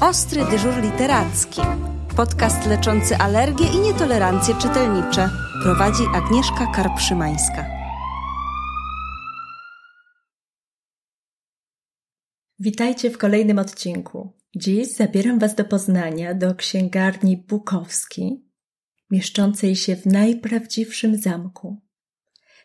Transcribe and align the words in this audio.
Ostry 0.00 0.44
dyżur 0.50 0.82
literacki. 0.82 1.60
Podcast 2.16 2.66
leczący 2.66 3.16
alergie 3.16 3.66
i 3.66 3.78
nietolerancje 3.78 4.54
czytelnicze. 4.54 5.30
Prowadzi 5.62 6.02
Agnieszka 6.14 6.66
Karpszymańska. 6.74 7.66
Witajcie 12.58 13.10
w 13.10 13.18
kolejnym 13.18 13.58
odcinku. 13.58 14.32
Dziś 14.56 14.96
zabieram 14.96 15.38
Was 15.38 15.54
do 15.54 15.64
Poznania, 15.64 16.34
do 16.34 16.54
księgarni 16.54 17.36
Bukowski, 17.36 18.44
mieszczącej 19.10 19.76
się 19.76 19.96
w 19.96 20.06
najprawdziwszym 20.06 21.16
zamku. 21.16 21.80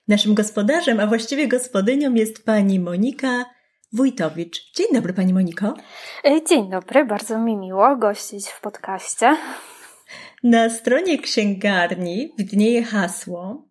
Naszym 0.07 0.34
gospodarzem, 0.34 1.00
a 1.00 1.07
właściwie 1.07 1.47
gospodynią 1.47 2.13
jest 2.13 2.45
pani 2.45 2.79
Monika 2.79 3.45
Wójtowicz. 3.93 4.71
Dzień 4.75 4.87
dobry, 4.93 5.13
pani 5.13 5.33
Moniko. 5.33 5.73
E, 6.25 6.43
dzień 6.43 6.69
dobry, 6.69 7.05
bardzo 7.05 7.39
mi 7.39 7.57
miło 7.57 7.95
gościć 7.95 8.47
w 8.47 8.61
podcaście. 8.61 9.38
Na 10.43 10.70
stronie 10.70 11.17
księgarni 11.17 12.34
widnieje 12.37 12.84
hasło, 12.84 13.70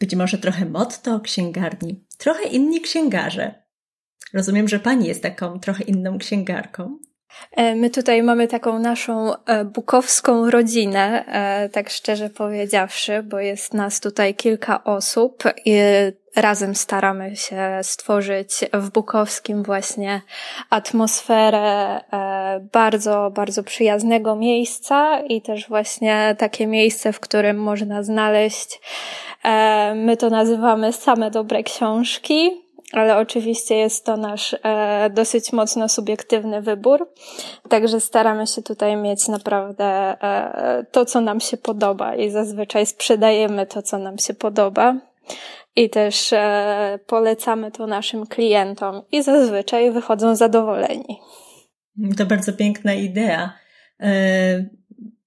być 0.00 0.14
może 0.16 0.38
trochę 0.38 0.66
motto 0.66 1.20
księgarni, 1.20 2.06
trochę 2.18 2.44
inni 2.44 2.80
księgarze. 2.80 3.54
Rozumiem, 4.34 4.68
że 4.68 4.78
pani 4.78 5.06
jest 5.06 5.22
taką 5.22 5.60
trochę 5.60 5.84
inną 5.84 6.18
księgarką. 6.18 6.98
E, 7.52 7.74
my 7.74 7.90
tutaj 7.90 8.22
mamy 8.22 8.48
taką 8.48 8.78
naszą 8.78 9.44
e, 9.44 9.64
bukowską 9.64 10.50
rodzinę, 10.50 11.24
tak 11.72 11.90
szczerze 11.90 12.30
powiedziawszy, 12.30 13.22
bo 13.22 13.40
jest 13.40 13.74
nas 13.74 14.00
tutaj 14.00 14.34
kilka 14.34 14.84
osób 14.84 15.42
razem 16.36 16.74
staramy 16.74 17.36
się 17.36 17.78
stworzyć 17.82 18.50
w 18.72 18.90
Bukowskim 18.90 19.62
właśnie 19.62 20.20
atmosferę 20.70 22.00
e, 22.12 22.60
bardzo, 22.72 23.30
bardzo 23.34 23.62
przyjaznego 23.62 24.36
miejsca 24.36 25.20
i 25.20 25.42
też 25.42 25.68
właśnie 25.68 26.36
takie 26.38 26.66
miejsce, 26.66 27.12
w 27.12 27.20
którym 27.20 27.62
można 27.62 28.02
znaleźć, 28.02 28.80
e, 29.44 29.94
my 29.94 30.16
to 30.16 30.30
nazywamy 30.30 30.92
same 30.92 31.30
dobre 31.30 31.62
książki, 31.62 32.50
ale 32.92 33.16
oczywiście 33.16 33.76
jest 33.76 34.04
to 34.04 34.16
nasz 34.16 34.56
e, 34.62 35.10
dosyć 35.10 35.52
mocno 35.52 35.88
subiektywny 35.88 36.62
wybór. 36.62 37.08
Także 37.68 38.00
staramy 38.00 38.46
się 38.46 38.62
tutaj 38.62 38.96
mieć 38.96 39.28
naprawdę 39.28 39.84
e, 39.84 40.84
to, 40.90 41.04
co 41.04 41.20
nam 41.20 41.40
się 41.40 41.56
podoba 41.56 42.14
i 42.14 42.30
zazwyczaj 42.30 42.86
sprzedajemy 42.86 43.66
to, 43.66 43.82
co 43.82 43.98
nam 43.98 44.18
się 44.18 44.34
podoba 44.34 44.96
i 45.76 45.90
też 45.90 46.32
e, 46.32 46.98
polecamy 47.06 47.70
to 47.70 47.86
naszym 47.86 48.26
klientom 48.26 49.02
i 49.12 49.22
zazwyczaj 49.22 49.92
wychodzą 49.92 50.36
zadowoleni. 50.36 51.18
To 52.16 52.26
bardzo 52.26 52.52
piękna 52.52 52.94
idea. 52.94 53.52
E, 54.00 54.80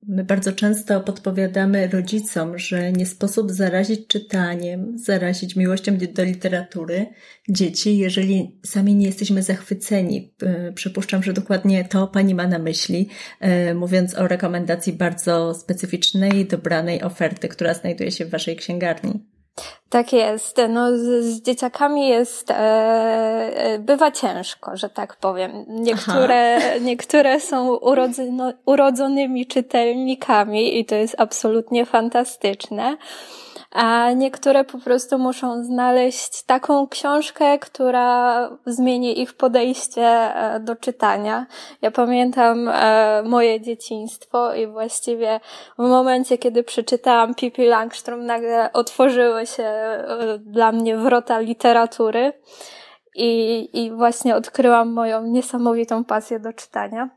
my 0.07 0.23
bardzo 0.23 0.51
często 0.51 1.01
podpowiadamy 1.01 1.87
rodzicom, 1.87 2.57
że 2.57 2.91
nie 2.91 3.05
sposób 3.05 3.51
zarazić 3.51 4.07
czytaniem, 4.07 4.97
zarazić 4.97 5.55
miłością 5.55 5.97
do 6.13 6.23
literatury 6.23 7.05
dzieci, 7.49 7.97
jeżeli 7.97 8.59
sami 8.65 8.95
nie 8.95 9.05
jesteśmy 9.05 9.43
zachwyceni. 9.43 10.33
E, 10.43 10.71
przypuszczam, 10.71 11.23
że 11.23 11.33
dokładnie 11.33 11.85
to 11.85 12.07
pani 12.07 12.35
ma 12.35 12.47
na 12.47 12.59
myśli, 12.59 13.09
mówiąc 13.75 14.15
o 14.15 14.27
rekomendacji 14.27 14.93
bardzo 14.93 15.53
specyficznej, 15.53 16.45
dobranej 16.45 17.03
oferty, 17.03 17.47
która 17.47 17.73
znajduje 17.73 18.11
się 18.11 18.25
w 18.25 18.29
waszej 18.29 18.55
księgarni. 18.55 19.32
Tak 19.89 20.13
jest. 20.13 20.57
No, 20.69 20.97
z, 20.97 21.23
z 21.23 21.41
dzieciakami 21.41 22.07
jest, 22.07 22.51
e, 22.51 22.55
e 22.55 23.79
bywa 23.79 24.11
ciężko, 24.11 24.77
że 24.77 24.89
tak 24.89 25.15
powiem. 25.15 25.65
Niektóre, 25.67 26.59
niektóre 26.81 27.39
są 27.39 27.75
urodzono, 27.75 28.53
urodzonymi 28.65 29.47
czytelnikami 29.47 30.79
i 30.79 30.85
to 30.85 30.95
jest 30.95 31.15
absolutnie 31.17 31.85
fantastyczne 31.85 32.97
a 33.73 34.11
niektóre 34.13 34.63
po 34.63 34.77
prostu 34.77 35.19
muszą 35.19 35.63
znaleźć 35.63 36.43
taką 36.43 36.87
książkę, 36.87 37.59
która 37.59 38.49
zmieni 38.65 39.21
ich 39.21 39.33
podejście 39.33 40.01
e, 40.01 40.59
do 40.59 40.75
czytania. 40.75 41.45
Ja 41.81 41.91
pamiętam 41.91 42.69
e, 42.69 43.23
moje 43.25 43.61
dzieciństwo 43.61 44.53
i 44.53 44.67
właściwie 44.67 45.39
w 45.77 45.81
momencie, 45.81 46.37
kiedy 46.37 46.63
przeczytałam 46.63 47.35
Pippi 47.35 47.65
Langstrom, 47.65 48.25
nagle 48.25 48.73
otworzyły 48.73 49.45
się 49.45 49.63
e, 49.63 50.39
dla 50.39 50.71
mnie 50.71 50.97
wrota 50.97 51.39
literatury 51.39 52.33
i, 53.15 53.69
i 53.73 53.91
właśnie 53.91 54.35
odkryłam 54.35 54.93
moją 54.93 55.23
niesamowitą 55.23 56.03
pasję 56.03 56.39
do 56.39 56.53
czytania. 56.53 57.09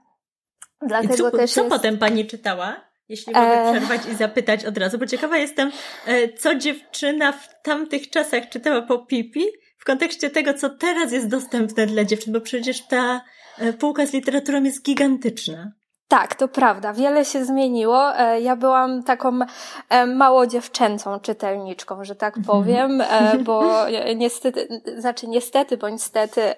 Dlatego 0.82 1.14
I 1.14 1.16
co, 1.16 1.30
też 1.30 1.52
co 1.52 1.60
jest... 1.60 1.72
potem 1.72 1.98
pani 1.98 2.26
czytała? 2.26 2.85
Jeśli 3.08 3.32
mogę 3.32 3.68
e. 3.68 3.72
przerwać 3.72 4.00
i 4.12 4.14
zapytać 4.14 4.64
od 4.64 4.78
razu, 4.78 4.98
bo 4.98 5.06
ciekawa 5.06 5.38
jestem, 5.38 5.70
e, 6.06 6.32
co 6.32 6.54
dziewczyna 6.54 7.32
w 7.32 7.62
tamtych 7.62 8.10
czasach 8.10 8.48
czytała 8.48 8.82
po 8.82 8.98
pipi 8.98 9.44
w 9.78 9.84
kontekście 9.84 10.30
tego, 10.30 10.54
co 10.54 10.70
teraz 10.70 11.12
jest 11.12 11.28
dostępne 11.28 11.86
dla 11.86 12.04
dziewczyn, 12.04 12.32
bo 12.32 12.40
przecież 12.40 12.86
ta 12.86 13.20
e, 13.58 13.72
półka 13.72 14.06
z 14.06 14.12
literaturą 14.12 14.64
jest 14.64 14.82
gigantyczna. 14.82 15.72
Tak, 16.08 16.34
to 16.34 16.48
prawda. 16.48 16.92
Wiele 16.92 17.24
się 17.24 17.44
zmieniło. 17.44 18.18
E, 18.18 18.40
ja 18.40 18.56
byłam 18.56 19.02
taką 19.02 19.38
e, 19.88 20.06
mało 20.06 20.46
dziewczęcą 20.46 21.20
czytelniczką, 21.20 22.04
że 22.04 22.14
tak 22.14 22.36
mhm. 22.36 22.58
powiem, 22.58 23.00
e, 23.00 23.38
bo 23.46 23.64
niestety, 24.16 24.82
znaczy 24.98 25.28
niestety 25.28 25.76
bądź 25.76 26.02
stety, 26.02 26.54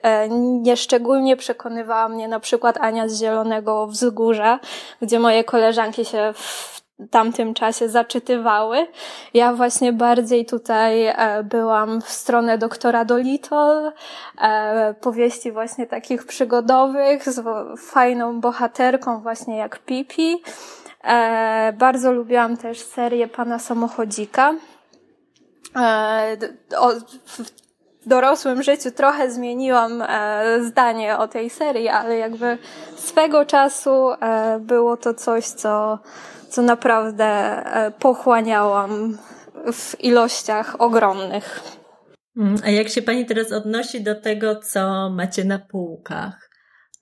nieszczególnie 0.62 1.36
przekonywała 1.36 2.08
mnie 2.08 2.28
na 2.28 2.40
przykład 2.40 2.76
Ania 2.76 3.08
z 3.08 3.20
Zielonego 3.20 3.86
Wzgórza, 3.86 4.60
gdzie 5.02 5.18
moje 5.18 5.44
koleżanki 5.44 6.04
się 6.04 6.32
w 6.34 6.87
tamtym 7.10 7.54
czasie 7.54 7.88
zaczytywały. 7.88 8.86
Ja 9.34 9.52
właśnie 9.54 9.92
bardziej 9.92 10.46
tutaj 10.46 11.06
e, 11.06 11.42
byłam 11.44 12.00
w 12.00 12.10
stronę 12.10 12.58
doktora 12.58 13.04
Dolittle, 13.04 13.92
e, 14.40 14.94
powieści 14.94 15.52
właśnie 15.52 15.86
takich 15.86 16.26
przygodowych 16.26 17.28
z 17.28 17.40
fajną 17.80 18.40
bohaterką 18.40 19.20
właśnie 19.20 19.56
jak 19.56 19.78
Pipi. 19.78 20.42
E, 21.04 21.72
bardzo 21.78 22.12
lubiłam 22.12 22.56
też 22.56 22.80
serię 22.80 23.28
Pana 23.28 23.58
Samochodzika. 23.58 24.54
w 28.04 28.08
dorosłym 28.08 28.62
życiu 28.62 28.90
trochę 28.90 29.30
zmieniłam 29.30 30.04
zdanie 30.60 31.18
o 31.18 31.28
tej 31.28 31.50
serii, 31.50 31.88
ale 31.88 32.16
jakby 32.16 32.58
swego 32.96 33.44
czasu 33.44 34.08
było 34.60 34.96
to 34.96 35.14
coś, 35.14 35.44
co 35.44 35.98
co 36.50 36.62
naprawdę 36.62 37.24
e, 37.24 37.90
pochłaniałam 37.90 39.18
w 39.72 40.00
ilościach 40.00 40.80
ogromnych. 40.80 41.60
Mm, 42.36 42.56
a 42.64 42.70
jak 42.70 42.88
się 42.88 43.02
Pani 43.02 43.26
teraz 43.26 43.52
odnosi 43.52 44.02
do 44.02 44.14
tego, 44.20 44.56
co 44.56 45.10
macie 45.10 45.44
na 45.44 45.58
półkach? 45.58 46.50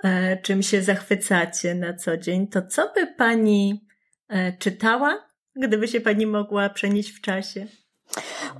E, 0.04 0.36
czym 0.42 0.62
się 0.62 0.82
zachwycacie 0.82 1.74
na 1.74 1.94
co 1.94 2.16
dzień? 2.16 2.48
To 2.48 2.62
co 2.62 2.92
by 2.94 3.06
Pani 3.06 3.86
e, 4.28 4.52
czytała, 4.58 5.28
gdyby 5.56 5.88
się 5.88 6.00
Pani 6.00 6.26
mogła 6.26 6.70
przenieść 6.70 7.10
w 7.10 7.20
czasie? 7.20 7.66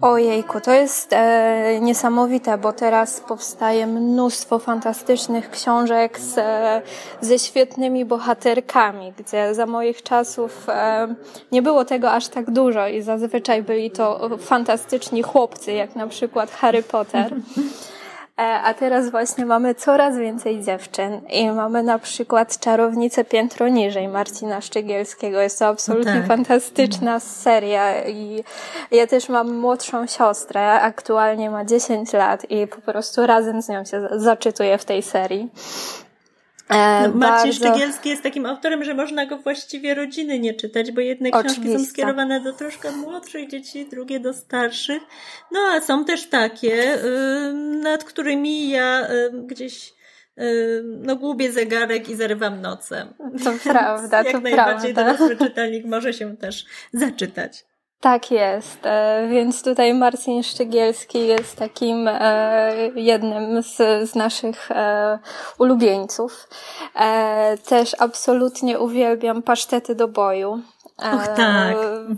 Ojejku, 0.00 0.60
to 0.60 0.72
jest 0.72 1.12
e, 1.12 1.80
niesamowite, 1.80 2.58
bo 2.58 2.72
teraz 2.72 3.20
powstaje 3.20 3.86
mnóstwo 3.86 4.58
fantastycznych 4.58 5.50
książek 5.50 6.20
z, 6.20 6.38
e, 6.38 6.82
ze 7.20 7.38
świetnymi 7.38 8.04
bohaterkami, 8.04 9.12
gdzie 9.18 9.54
za 9.54 9.66
moich 9.66 10.02
czasów 10.02 10.68
e, 10.68 11.14
nie 11.52 11.62
było 11.62 11.84
tego 11.84 12.12
aż 12.12 12.28
tak 12.28 12.50
dużo 12.50 12.88
i 12.88 13.02
zazwyczaj 13.02 13.62
byli 13.62 13.90
to 13.90 14.30
fantastyczni 14.38 15.22
chłopcy, 15.22 15.72
jak 15.72 15.96
na 15.96 16.06
przykład 16.06 16.50
Harry 16.50 16.82
Potter. 16.82 17.34
E, 18.40 18.42
a 18.42 18.74
teraz 18.74 19.10
właśnie 19.10 19.46
mamy 19.46 19.74
coraz 19.74 20.16
więcej 20.16 20.64
dziewczyn 20.64 21.20
i 21.28 21.50
mamy 21.50 21.82
na 21.82 21.98
przykład 21.98 22.58
Czarownicę 22.58 23.24
Piętro 23.24 23.68
Niżej 23.68 24.08
Marcina 24.08 24.60
Szczygielskiego. 24.60 25.40
Jest 25.40 25.58
to 25.58 25.66
absolutnie 25.66 26.14
no 26.14 26.18
tak. 26.18 26.28
fantastyczna 26.28 27.20
seria 27.20 28.06
i 28.06 28.44
ja 28.90 29.06
też 29.06 29.28
mam 29.28 29.54
młodszą 29.54 30.06
siostrę, 30.06 30.72
aktualnie 30.72 31.50
ma 31.50 31.64
10 31.64 32.12
lat 32.12 32.50
i 32.50 32.66
po 32.66 32.92
prostu 32.92 33.26
razem 33.26 33.62
z 33.62 33.68
nią 33.68 33.84
się 33.84 34.08
zaczytuję 34.16 34.78
w 34.78 34.84
tej 34.84 35.02
serii. 35.02 35.50
E, 36.68 37.08
no, 37.08 37.14
Marcin 37.14 37.18
bardzo... 37.18 37.52
Sztygielski 37.52 38.08
jest 38.08 38.22
takim 38.22 38.46
autorem, 38.46 38.84
że 38.84 38.94
można 38.94 39.26
go 39.26 39.38
właściwie 39.38 39.94
rodziny 39.94 40.38
nie 40.38 40.54
czytać, 40.54 40.92
bo 40.92 41.00
jedne 41.00 41.30
książki 41.30 41.50
Oczywiste. 41.50 41.78
są 41.78 41.84
skierowane 41.84 42.40
do 42.40 42.52
troszkę 42.52 42.92
młodszych 42.92 43.50
dzieci, 43.50 43.86
drugie 43.90 44.20
do 44.20 44.34
starszych. 44.34 45.02
No 45.52 45.60
a 45.60 45.80
są 45.80 46.04
też 46.04 46.28
takie, 46.28 46.98
nad 47.82 48.04
którymi 48.04 48.70
ja 48.70 49.08
gdzieś 49.32 49.96
no 50.82 51.16
gubię 51.16 51.52
zegarek 51.52 52.08
i 52.08 52.14
zerwam 52.14 52.60
nocem. 52.60 53.14
To 53.44 53.52
prawda, 53.64 54.22
Jak 54.22 54.32
to 54.32 54.40
najbardziej 54.40 54.94
prawda. 54.94 55.16
dorosły 55.16 55.36
czytelnik 55.36 55.86
może 55.86 56.12
się 56.12 56.36
też 56.36 56.66
zaczytać. 56.92 57.64
Tak 58.00 58.30
jest, 58.30 58.78
e, 58.86 59.28
więc 59.30 59.62
tutaj 59.62 59.94
Marcin 59.94 60.42
Szczygielski 60.42 61.26
jest 61.26 61.56
takim 61.56 62.08
e, 62.08 62.72
jednym 62.94 63.62
z, 63.62 63.76
z 64.10 64.14
naszych 64.14 64.70
e, 64.70 65.18
ulubieńców. 65.58 66.48
Też 67.68 67.96
absolutnie 67.98 68.78
uwielbiam 68.78 69.42
pasztety 69.42 69.94
do 69.94 70.08
boju. 70.08 70.62
Och, 70.98 71.28
tak. 71.36 71.76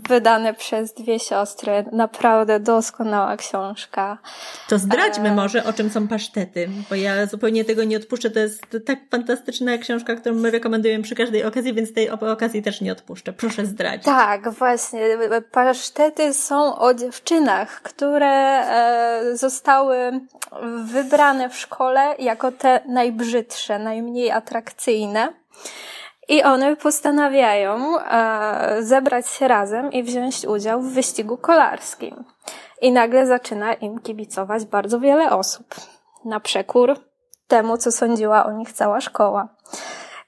Wydane 0.09 0.53
przez 0.53 0.93
dwie 0.93 1.19
siostry. 1.19 1.85
Naprawdę 1.91 2.59
doskonała 2.59 3.37
książka. 3.37 4.17
To 4.69 4.77
zdradźmy 4.77 5.29
e... 5.29 5.35
może, 5.35 5.63
o 5.63 5.73
czym 5.73 5.89
są 5.89 6.07
pasztety, 6.07 6.69
bo 6.89 6.95
ja 6.95 7.25
zupełnie 7.25 7.65
tego 7.65 7.83
nie 7.83 7.97
odpuszczę. 7.97 8.29
To 8.29 8.39
jest 8.39 8.61
tak 8.85 8.99
fantastyczna 9.11 9.77
książka, 9.77 10.15
którą 10.15 10.35
my 10.35 10.51
rekomendujemy 10.51 11.03
przy 11.03 11.15
każdej 11.15 11.43
okazji, 11.43 11.73
więc 11.73 11.93
tej 11.93 12.09
okazji 12.09 12.63
też 12.63 12.81
nie 12.81 12.91
odpuszczę. 12.91 13.33
Proszę 13.33 13.65
zdradzić. 13.65 14.05
Tak, 14.05 14.49
właśnie. 14.49 15.01
Pasztety 15.51 16.33
są 16.33 16.77
o 16.77 16.93
dziewczynach, 16.93 17.81
które 17.81 18.27
e, 18.27 19.37
zostały 19.37 19.95
wybrane 20.83 21.49
w 21.49 21.57
szkole 21.57 22.15
jako 22.19 22.51
te 22.51 22.81
najbrzydsze, 22.87 23.79
najmniej 23.79 24.31
atrakcyjne. 24.31 25.33
I 26.29 26.43
one 26.43 26.75
postanawiają 26.75 27.99
e, 27.99 28.83
zebrać 28.83 29.29
się 29.29 29.47
razem 29.47 29.91
i 29.91 30.03
wziąć 30.03 30.45
udział 30.45 30.81
w 30.81 30.93
wyścigu 30.93 31.37
kolarskim. 31.37 32.23
I 32.81 32.91
nagle 32.91 33.27
zaczyna 33.27 33.73
im 33.73 33.99
kibicować 33.99 34.65
bardzo 34.65 34.99
wiele 34.99 35.31
osób. 35.31 35.75
Na 36.25 36.39
przekór 36.39 36.99
temu, 37.47 37.77
co 37.77 37.91
sądziła 37.91 38.45
o 38.45 38.51
nich 38.51 38.73
cała 38.73 39.01
szkoła. 39.01 39.55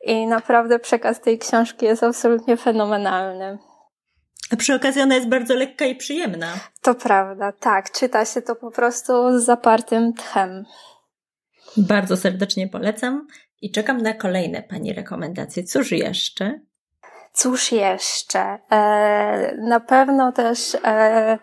I 0.06 0.28
naprawdę 0.28 0.80
przekaz 0.80 1.22
tej 1.22 1.40
książki 1.40 1.86
jest 1.86 2.04
absolutnie 2.04 2.58
fenomenalny. 2.58 3.58
A 4.54 4.56
przy 4.56 4.76
okazji 4.76 5.02
ona 5.02 5.16
jest 5.16 5.30
bardzo 5.30 5.56
lekka 5.56 5.86
i 5.86 5.96
przyjemna. 5.96 6.48
To 6.82 6.96
prawda, 6.96 7.52
tak. 7.52 7.92
Czyta 7.92 8.26
się 8.26 8.42
to 8.42 8.56
po 8.56 8.72
prostu 8.72 9.40
z 9.40 9.44
zapartym 9.44 10.14
tchem. 10.14 10.66
Bardzo 11.78 12.18
serdecznie 12.18 12.68
polecam 12.68 13.28
i 13.62 13.72
czekam 13.72 14.02
na 14.02 14.14
kolejne 14.14 14.64
Pani 14.64 14.94
rekomendacje. 14.94 15.64
Cóż 15.64 15.92
jeszcze? 15.92 16.60
Cóż 17.34 17.72
jeszcze? 17.72 18.60
E, 18.72 19.56
na 19.58 19.80
pewno 19.80 20.32
też 20.32 20.78
e, 20.86 21.40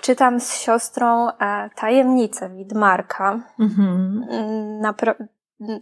czytam 0.00 0.40
z 0.40 0.56
siostrą 0.56 1.28
e, 1.28 1.70
Tajemnice 1.76 2.50
Widmarka. 2.50 3.40
Mhm. 3.60 4.26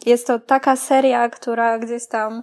Jest 0.06 0.26
to 0.26 0.38
taka 0.38 0.76
seria, 0.76 1.28
która 1.28 1.78
gdzieś 1.78 2.08
tam 2.08 2.43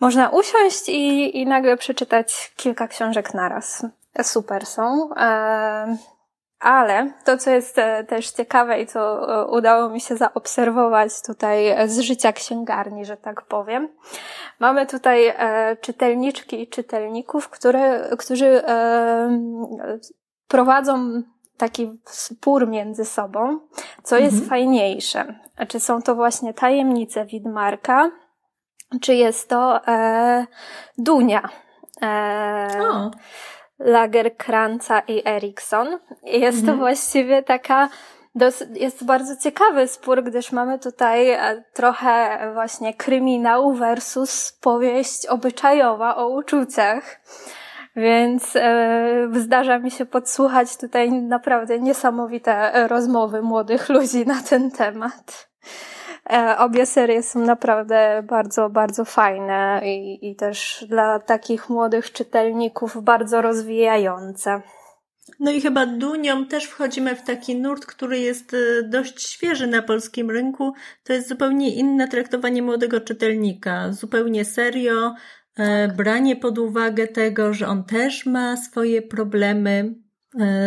można 0.00 0.28
usiąść 0.28 0.88
i, 0.88 1.38
i 1.40 1.46
nagle 1.46 1.76
przeczytać 1.76 2.52
kilka 2.56 2.88
książek 2.88 3.34
naraz. 3.34 3.86
Super 4.22 4.66
są. 4.66 5.14
E, 5.16 5.96
ale 6.64 7.12
to, 7.24 7.38
co 7.38 7.50
jest 7.50 7.78
e, 7.78 8.04
też 8.04 8.30
ciekawe 8.30 8.80
i 8.80 8.86
co 8.86 9.32
e, 9.42 9.46
udało 9.46 9.88
mi 9.88 10.00
się 10.00 10.16
zaobserwować 10.16 11.12
tutaj 11.26 11.88
z 11.88 11.98
życia 11.98 12.32
księgarni, 12.32 13.04
że 13.04 13.16
tak 13.16 13.42
powiem, 13.42 13.88
mamy 14.60 14.86
tutaj 14.86 15.26
e, 15.26 15.76
czytelniczki 15.80 16.62
i 16.62 16.68
czytelników, 16.68 17.48
które, 17.48 18.10
którzy 18.18 18.62
prowadzą 20.48 21.22
taki 21.56 22.00
spór 22.04 22.68
między 22.68 23.04
sobą, 23.04 23.60
co 24.02 24.16
jest 24.16 24.32
mhm. 24.32 24.48
fajniejsze. 24.48 25.34
Czy 25.68 25.80
są 25.80 26.02
to 26.02 26.14
właśnie 26.14 26.54
tajemnice 26.54 27.24
Widmarka, 27.24 28.10
czy 29.00 29.14
jest 29.14 29.48
to 29.48 29.86
e, 29.88 30.46
Dunia. 30.98 31.48
E, 32.02 32.68
o. 32.82 33.10
Lagerkranca 33.84 35.00
i 35.00 35.22
Erikson. 35.28 35.98
Jest 36.22 36.58
mhm. 36.58 36.66
to 36.66 36.76
właściwie 36.76 37.42
taka 37.42 37.88
jest 38.74 39.04
bardzo 39.04 39.36
ciekawy 39.36 39.88
spór, 39.88 40.22
gdyż 40.22 40.52
mamy 40.52 40.78
tutaj 40.78 41.30
e, 41.30 41.64
trochę 41.72 42.38
właśnie 42.54 42.94
kryminał 42.94 43.72
versus 43.72 44.52
powieść 44.60 45.26
obyczajowa 45.26 46.16
o 46.16 46.28
uczuciach. 46.28 47.20
Więc 47.96 48.56
e, 48.56 49.28
zdarza 49.34 49.78
mi 49.78 49.90
się 49.90 50.06
podsłuchać 50.06 50.76
tutaj 50.76 51.12
naprawdę 51.12 51.78
niesamowite 51.78 52.88
rozmowy 52.88 53.42
młodych 53.42 53.88
ludzi 53.88 54.26
na 54.26 54.42
ten 54.42 54.70
temat. 54.70 55.48
E, 56.30 56.58
obie 56.58 56.86
serie 56.86 57.22
są 57.22 57.40
naprawdę 57.40 58.22
bardzo, 58.28 58.70
bardzo 58.70 59.04
fajne 59.04 59.80
i, 59.84 60.30
i 60.30 60.36
też 60.36 60.84
dla 60.88 61.18
takich 61.18 61.68
młodych 61.68 62.12
czytelników 62.12 63.02
bardzo 63.02 63.42
rozwijające. 63.42 64.62
No 65.40 65.50
i 65.50 65.60
chyba 65.60 65.86
Dunią 65.86 66.46
też 66.46 66.64
wchodzimy 66.64 67.16
w 67.16 67.22
taki 67.22 67.56
nurt, 67.56 67.86
który 67.86 68.18
jest 68.18 68.54
e, 68.54 68.82
dość 68.82 69.28
świeży 69.28 69.66
na 69.66 69.82
polskim 69.82 70.30
rynku. 70.30 70.72
To 71.04 71.12
jest 71.12 71.28
zupełnie 71.28 71.74
inne 71.74 72.08
traktowanie 72.08 72.62
młodego 72.62 73.00
czytelnika. 73.00 73.92
Zupełnie 73.92 74.44
serio, 74.44 75.14
e, 75.56 75.88
branie 75.88 76.36
pod 76.36 76.58
uwagę 76.58 77.08
tego, 77.08 77.54
że 77.54 77.68
on 77.68 77.84
też 77.84 78.26
ma 78.26 78.56
swoje 78.56 79.02
problemy, 79.02 79.94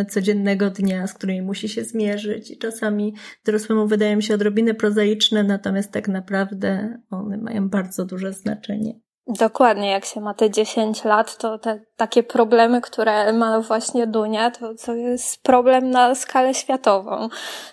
codziennego 0.10 0.70
dnia, 0.70 1.08
z 1.08 1.14
którymi 1.14 1.42
musi 1.42 1.70
się 1.70 1.84
zmierzyć 1.84 2.52
i 2.52 2.58
czasami 2.58 3.14
dorosłemu 3.46 3.88
wydają 3.88 4.22
się 4.22 4.34
odrobinę 4.34 4.74
prozaiczne, 4.74 5.44
natomiast 5.44 5.92
tak 5.92 6.08
naprawdę 6.08 6.98
one 7.10 7.38
mają 7.38 7.70
bardzo 7.70 8.06
duże 8.06 8.34
znaczenie. 8.34 9.00
Dokładnie, 9.28 9.92
jak 9.92 10.06
się 10.06 10.22
ma 10.22 10.34
te 10.34 10.50
10 10.52 11.04
lat, 11.04 11.38
to 11.38 11.60
te 11.60 11.80
takie 11.98 12.24
problemy, 12.24 12.82
które 12.82 13.34
ma 13.34 13.62
właśnie 13.62 14.08
Dunia, 14.08 14.52
to, 14.52 14.74
to 14.86 14.96
jest 14.96 15.44
problem 15.44 15.90
na 15.90 16.16
skalę 16.16 16.54
światową. 16.54 17.30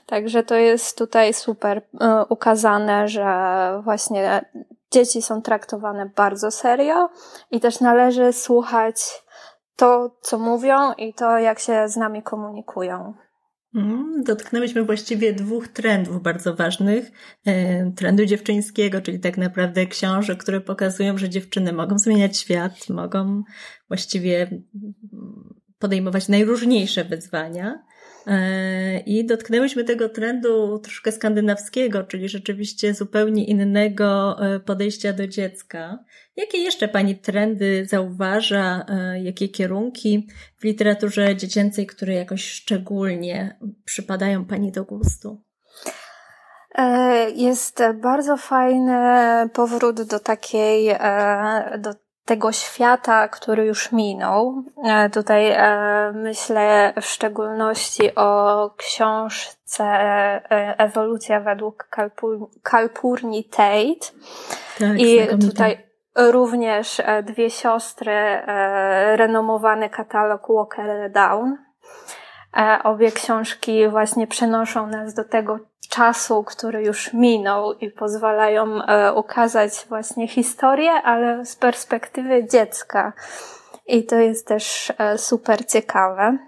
Także 0.06 0.42
to 0.42 0.54
jest 0.54 0.98
tutaj 0.98 1.34
super 1.34 1.82
e, 2.00 2.24
ukazane, 2.28 3.08
że 3.08 3.26
właśnie 3.84 4.44
dzieci 4.90 5.22
są 5.22 5.42
traktowane 5.42 6.10
bardzo 6.16 6.50
serio 6.50 7.08
i 7.50 7.60
też 7.60 7.80
należy 7.80 8.32
słuchać 8.32 9.23
to, 9.76 10.16
co 10.22 10.38
mówią 10.38 10.92
i 10.92 11.14
to, 11.14 11.38
jak 11.38 11.58
się 11.58 11.88
z 11.88 11.96
nami 11.96 12.22
komunikują. 12.22 13.14
Mm, 13.74 14.22
dotknęłyśmy 14.24 14.84
właściwie 14.84 15.32
dwóch 15.32 15.68
trendów 15.68 16.22
bardzo 16.22 16.54
ważnych. 16.54 17.10
E, 17.46 17.90
trendu 17.90 18.26
dziewczyńskiego, 18.26 19.00
czyli 19.00 19.20
tak 19.20 19.38
naprawdę 19.38 19.86
książek, 19.86 20.38
które 20.38 20.60
pokazują, 20.60 21.18
że 21.18 21.28
dziewczyny 21.28 21.72
mogą 21.72 21.98
zmieniać 21.98 22.38
świat, 22.38 22.88
mogą 22.88 23.42
właściwie 23.88 24.62
podejmować 25.78 26.28
najróżniejsze 26.28 27.04
wyzwania. 27.04 27.84
E, 28.26 28.98
I 29.00 29.26
dotknęłyśmy 29.26 29.84
tego 29.84 30.08
trendu 30.08 30.78
troszkę 30.78 31.12
skandynawskiego, 31.12 32.04
czyli 32.04 32.28
rzeczywiście 32.28 32.94
zupełnie 32.94 33.44
innego 33.44 34.36
e, 34.40 34.60
podejścia 34.60 35.12
do 35.12 35.26
dziecka. 35.26 35.98
Jakie 36.36 36.58
jeszcze 36.58 36.88
Pani 36.88 37.16
trendy 37.16 37.86
zauważa, 37.86 38.86
e, 38.88 39.22
jakie 39.22 39.48
kierunki 39.48 40.28
w 40.58 40.64
literaturze 40.64 41.36
dziecięcej, 41.36 41.86
które 41.86 42.14
jakoś 42.14 42.44
szczególnie 42.44 43.58
przypadają 43.84 44.44
Pani 44.44 44.72
do 44.72 44.84
gustu? 44.84 45.42
Jest 47.34 47.82
bardzo 48.02 48.36
fajny 48.36 48.94
powrót 49.52 50.02
do 50.02 50.20
takiej, 50.20 50.96
do 51.78 52.03
tego 52.24 52.52
świata, 52.52 53.28
który 53.28 53.64
już 53.64 53.92
minął. 53.92 54.64
E, 54.84 55.10
tutaj 55.10 55.50
e, 55.50 56.12
myślę 56.14 56.92
w 57.00 57.04
szczególności 57.04 58.14
o 58.14 58.70
książce 58.76 59.84
e, 59.84 60.74
Ewolucja 60.78 61.40
według 61.40 61.88
Kalpurni 62.62 63.44
Tate. 63.44 64.06
Tak, 64.78 65.00
I 65.00 65.18
tutaj 65.46 65.86
również 66.16 67.02
dwie 67.22 67.50
siostry, 67.50 68.12
renomowany 69.16 69.90
katalog 69.90 70.42
Walker 70.48 71.10
Down. 71.10 71.56
Obie 72.84 73.12
książki 73.12 73.88
właśnie 73.88 74.26
przenoszą 74.26 74.86
nas 74.86 75.14
do 75.14 75.24
tego 75.24 75.58
czasu, 75.88 76.44
który 76.44 76.82
już 76.82 77.12
minął 77.12 77.72
i 77.72 77.90
pozwalają 77.90 78.82
e, 78.82 79.14
ukazać 79.14 79.86
właśnie 79.88 80.28
historię, 80.28 80.92
ale 80.92 81.46
z 81.46 81.56
perspektywy 81.56 82.48
dziecka. 82.48 83.12
I 83.86 84.04
to 84.04 84.16
jest 84.16 84.46
też 84.46 84.92
e, 84.98 85.18
super 85.18 85.66
ciekawe. 85.66 86.38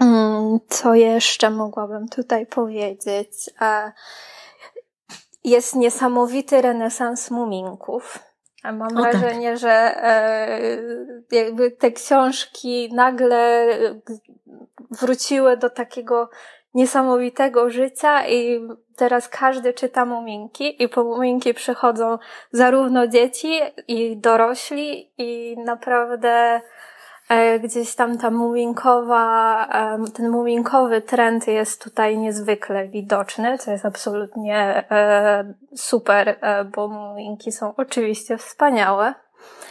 Mm, 0.00 0.58
co 0.68 0.94
jeszcze 0.94 1.50
mogłabym 1.50 2.08
tutaj 2.08 2.46
powiedzieć? 2.46 3.30
E, 3.60 3.92
jest 5.44 5.74
niesamowity 5.74 6.62
renesans 6.62 7.30
muminków. 7.30 8.18
Mam 8.64 8.82
o, 8.82 9.02
tak. 9.02 9.16
wrażenie, 9.16 9.50
tak. 9.50 9.58
że 9.58 9.96
jakby 11.30 11.70
te 11.70 11.92
książki 11.92 12.94
nagle 12.94 13.68
wróciły 14.90 15.56
do 15.56 15.70
takiego 15.70 16.30
niesamowitego 16.74 17.70
życia 17.70 18.26
i 18.26 18.68
teraz 18.96 19.28
każdy 19.28 19.72
czyta 19.72 20.04
muminki 20.04 20.82
i 20.82 20.88
po 20.88 21.04
muminki 21.04 21.54
przychodzą 21.54 22.18
zarówno 22.52 23.06
dzieci 23.06 23.60
i 23.88 24.16
dorośli 24.16 25.12
i 25.18 25.56
naprawdę 25.58 26.60
E, 27.28 27.60
gdzieś 27.60 27.94
tam 27.94 28.18
ta 28.18 28.30
muminkowa, 28.30 29.68
ten 30.14 30.30
muminkowy 30.30 31.02
trend 31.02 31.46
jest 31.48 31.84
tutaj 31.84 32.18
niezwykle 32.18 32.88
widoczny, 32.88 33.58
co 33.58 33.70
jest 33.70 33.86
absolutnie 33.86 34.84
e, 34.90 35.54
super, 35.74 36.38
e, 36.40 36.64
bo 36.64 36.88
muminki 36.88 37.52
są 37.52 37.74
oczywiście 37.76 38.38
wspaniałe. 38.38 39.14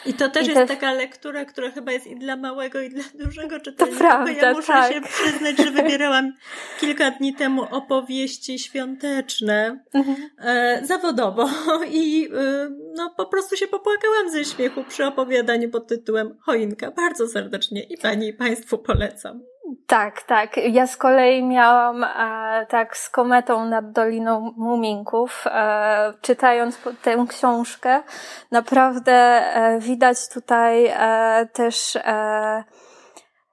I 0.06 0.14
to 0.14 0.30
też 0.30 0.48
I 0.48 0.50
jest 0.50 0.68
taka 0.68 0.94
lektura, 0.94 1.46
która 1.46 1.72
chyba 1.72 1.92
jest 1.92 2.08
i 2.08 2.16
dla 2.16 2.36
małego, 2.36 2.82
i 2.82 2.90
dla 2.90 3.04
dużego 3.14 3.60
czytelnika. 3.60 3.98
To 3.98 4.08
prawda, 4.08 4.32
ja 4.32 4.54
muszę 4.54 4.68
tak. 4.68 4.94
się 4.94 5.02
przyznać, 5.02 5.58
że 5.58 5.72
wybierałam 5.72 6.34
kilka 6.80 7.12
dni 7.12 7.34
temu 7.34 7.64
opowieści 7.72 8.60
świąteczne 8.60 9.84
mhm. 9.94 10.18
e, 10.40 10.82
zawodowo 10.86 11.50
i 11.92 12.30
e, 12.34 12.70
no 12.96 13.14
po 13.18 13.26
prostu 13.26 13.56
się 13.56 13.68
popłakałam 13.68 14.30
ze 14.32 14.46
śmiechu 14.46 14.84
przy 14.84 15.06
opowiadaniu 15.06 15.70
pod 15.70 15.88
tytułem 15.88 16.38
Choinka. 16.42 16.92
Bardzo 16.92 17.28
serdecznie 17.28 17.84
i 17.84 17.98
Pani 17.98 18.28
i 18.28 18.34
Państwu 18.34 18.78
polecam. 18.78 19.55
Tak, 19.88 20.22
tak. 20.24 20.58
Ja 20.58 20.88
z 20.88 20.98
kolei 20.98 21.44
miałam 21.44 22.04
e, 22.04 22.66
tak 22.70 22.98
z 22.98 23.10
kometą 23.10 23.66
nad 23.66 23.92
Doliną 23.92 24.54
Muminków, 24.58 25.44
e, 25.48 26.14
czytając 26.22 26.80
tę 27.02 27.26
książkę, 27.30 28.04
naprawdę 28.52 29.14
e, 29.14 29.80
widać 29.80 30.30
tutaj 30.30 30.86
e, 30.86 31.48
też 31.54 31.96
e, 31.96 32.64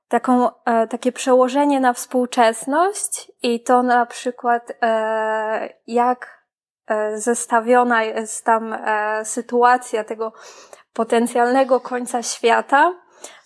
taką, 0.09 0.49
e, 0.64 0.87
takie 0.87 1.12
przełożenie 1.12 1.81
na 1.81 1.92
współczesność 1.92 3.33
i 3.42 3.62
to 3.62 3.83
na 3.83 4.07
przykład 4.07 4.73
jak 5.87 6.42
zestawiona 7.14 8.02
jest 8.02 8.45
tam 8.45 8.76
sytuacja 9.25 10.04
tego 10.04 10.33
potencjalnego 10.92 11.81
końca 11.81 12.23
świata, 12.23 12.92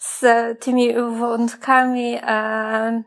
z 0.07 0.25
tymi 0.61 0.95
wątkami 0.95 2.19
e, 2.23 3.03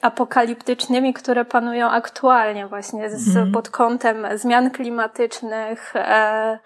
apokaliptycznymi, 0.00 1.14
które 1.14 1.44
panują 1.44 1.90
aktualnie 1.90 2.66
właśnie 2.66 3.10
z, 3.10 3.36
mm. 3.36 3.52
pod 3.52 3.70
kątem 3.70 4.26
zmian 4.34 4.70
klimatycznych 4.70 5.96
e, 5.96 6.58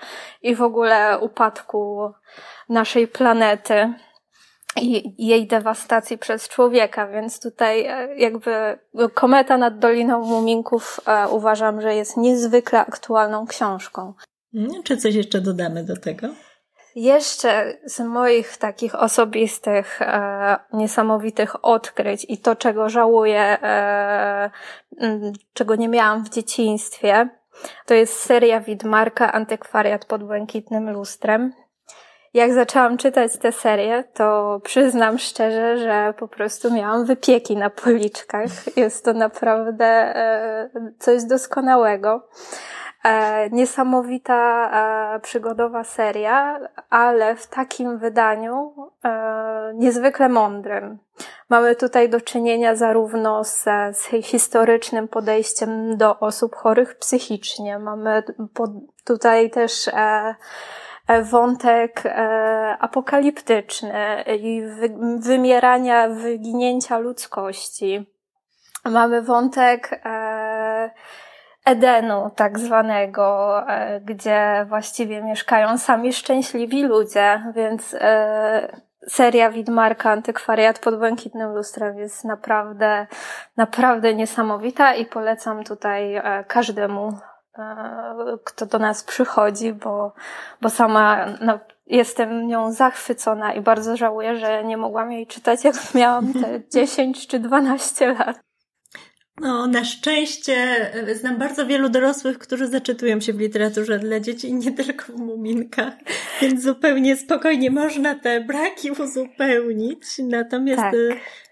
i 0.42 0.54
w 0.54 0.62
ogóle 0.62 1.18
upadku 1.18 2.12
naszej 2.68 3.08
planety 3.08 3.92
i 4.80 5.14
jej 5.26 5.46
dewastacji 5.46 6.18
przez 6.18 6.48
człowieka, 6.48 7.06
więc 7.06 7.40
tutaj 7.40 7.86
e, 7.86 8.16
jakby 8.16 8.78
Kometa 9.14 9.58
nad 9.58 9.78
Doliną 9.78 10.20
Muminków 10.24 11.00
e, 11.06 11.28
uważam, 11.28 11.80
że 11.80 11.94
jest 11.94 12.16
niezwykle 12.16 12.80
aktualną 12.80 13.46
książką. 13.46 14.14
Czy 14.84 14.96
coś 14.96 15.14
jeszcze 15.14 15.40
dodamy 15.40 15.84
do 15.84 15.96
tego? 15.96 16.28
Jeszcze 16.96 17.78
z 17.84 18.00
moich 18.00 18.56
takich 18.56 18.94
osobistych, 18.94 20.02
e, 20.02 20.56
niesamowitych 20.72 21.64
odkryć 21.64 22.26
i 22.28 22.38
to, 22.38 22.56
czego 22.56 22.88
żałuję, 22.88 23.40
e, 23.62 24.50
czego 25.52 25.76
nie 25.76 25.88
miałam 25.88 26.24
w 26.24 26.28
dzieciństwie, 26.28 27.28
to 27.86 27.94
jest 27.94 28.20
seria 28.20 28.60
Widmarka 28.60 29.32
Antykwariat 29.32 30.04
pod 30.04 30.24
błękitnym 30.24 30.90
lustrem. 30.90 31.52
Jak 32.34 32.54
zaczęłam 32.54 32.96
czytać 32.96 33.38
tę 33.38 33.52
serię, 33.52 34.04
to 34.14 34.60
przyznam 34.64 35.18
szczerze, 35.18 35.78
że 35.78 36.14
po 36.18 36.28
prostu 36.28 36.74
miałam 36.74 37.04
wypieki 37.04 37.56
na 37.56 37.70
policzkach. 37.70 38.76
Jest 38.76 39.04
to 39.04 39.12
naprawdę 39.12 39.86
e, 39.86 40.70
coś 40.98 41.24
doskonałego. 41.24 42.28
E, 43.06 43.50
niesamowita 43.50 44.70
e, 45.14 45.20
przygodowa 45.20 45.84
seria, 45.84 46.60
ale 46.90 47.36
w 47.36 47.46
takim 47.46 47.98
wydaniu 47.98 48.74
e, 49.04 49.72
niezwykle 49.74 50.28
mądrym. 50.28 50.98
Mamy 51.48 51.76
tutaj 51.76 52.08
do 52.08 52.20
czynienia 52.20 52.76
zarówno 52.76 53.44
z, 53.44 53.64
z 53.92 54.06
historycznym 54.22 55.08
podejściem 55.08 55.96
do 55.96 56.18
osób 56.18 56.56
chorych 56.56 56.98
psychicznie. 56.98 57.78
Mamy 57.78 58.22
po, 58.54 58.68
tutaj 59.04 59.50
też 59.50 59.88
e, 59.88 60.34
e 61.08 61.22
wątek 61.22 62.02
e, 62.06 62.76
apokaliptyczny 62.80 64.24
i 64.40 64.62
wy, 64.62 64.96
wymierania, 65.18 66.08
wyginięcia 66.08 66.98
ludzkości. 66.98 68.06
Mamy 68.84 69.22
wątek 69.22 70.00
Edenu, 71.66 72.30
tak 72.36 72.58
zwanego, 72.58 73.58
e, 73.68 74.00
gdzie 74.00 74.66
właściwie 74.68 75.22
mieszkają 75.22 75.78
sami 75.78 76.12
szczęśliwi 76.12 76.82
ludzie, 76.82 77.42
więc 77.54 77.96
e, 78.00 78.80
seria 79.08 79.50
Widmarka 79.50 80.10
Antykwariat 80.10 80.78
pod 80.78 80.98
błękitnym 80.98 81.54
lustrem 81.54 81.98
jest 81.98 82.24
naprawdę, 82.24 83.06
naprawdę 83.56 84.14
niesamowita 84.14 84.94
i 84.94 85.06
polecam 85.06 85.64
tutaj 85.64 86.14
e, 86.14 86.44
każdemu, 86.48 87.12
kto 88.44 88.66
do 88.66 88.78
nas 88.78 89.04
przychodzi, 89.04 89.72
bo, 89.72 90.12
bo 90.60 90.70
sama 90.70 91.26
no, 91.40 91.58
jestem 91.86 92.46
nią 92.46 92.72
zachwycona 92.72 93.52
i 93.52 93.60
bardzo 93.60 93.96
żałuję, 93.96 94.36
że 94.36 94.64
nie 94.64 94.76
mogłam 94.76 95.12
jej 95.12 95.26
czytać, 95.26 95.64
jak 95.64 95.94
miałam 95.94 96.32
te 96.32 96.60
10 96.80 97.26
czy 97.26 97.38
12 97.38 98.12
lat. 98.12 98.45
No, 99.40 99.66
na 99.66 99.84
szczęście 99.84 100.54
e, 100.94 101.14
znam 101.14 101.38
bardzo 101.38 101.66
wielu 101.66 101.88
dorosłych, 101.88 102.38
którzy 102.38 102.66
zaczytują 102.66 103.20
się 103.20 103.32
w 103.32 103.40
literaturze 103.40 103.98
dla 103.98 104.20
dzieci 104.20 104.48
i 104.48 104.54
nie 104.54 104.72
tylko 104.72 105.04
w 105.04 105.16
muminkach, 105.16 105.94
więc 106.40 106.62
zupełnie 106.62 107.16
spokojnie 107.16 107.70
można 107.70 108.14
te 108.14 108.40
braki 108.40 108.90
uzupełnić. 108.90 110.02
Natomiast 110.18 110.82
tak. 110.82 110.94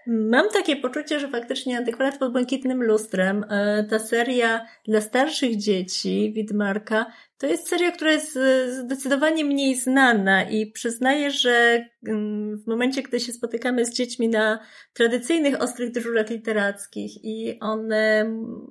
Mam 0.07 0.49
takie 0.49 0.75
poczucie, 0.75 1.19
że 1.19 1.27
faktycznie 1.27 1.77
Antykwariat 1.77 2.17
pod 2.17 2.31
błękitnym 2.31 2.83
lustrem, 2.83 3.45
e, 3.49 3.83
ta 3.89 3.99
seria 3.99 4.65
dla 4.87 5.01
starszych 5.01 5.57
dzieci 5.57 6.33
Widmarka, 6.35 7.05
to 7.37 7.47
jest 7.47 7.67
seria, 7.67 7.91
która 7.91 8.11
jest 8.11 8.37
e, 8.37 8.71
zdecydowanie 8.71 9.45
mniej 9.45 9.75
znana 9.75 10.43
i 10.43 10.71
przyznaję, 10.71 11.31
że 11.31 11.85
mm, 12.07 12.57
w 12.57 12.67
momencie, 12.67 13.03
gdy 13.03 13.19
się 13.19 13.33
spotykamy 13.33 13.85
z 13.85 13.93
dziećmi 13.93 14.29
na 14.29 14.59
tradycyjnych 14.93 15.61
ostrych 15.61 15.91
dyżurach 15.91 16.29
literackich 16.29 17.11
i 17.23 17.57
one 17.61 18.25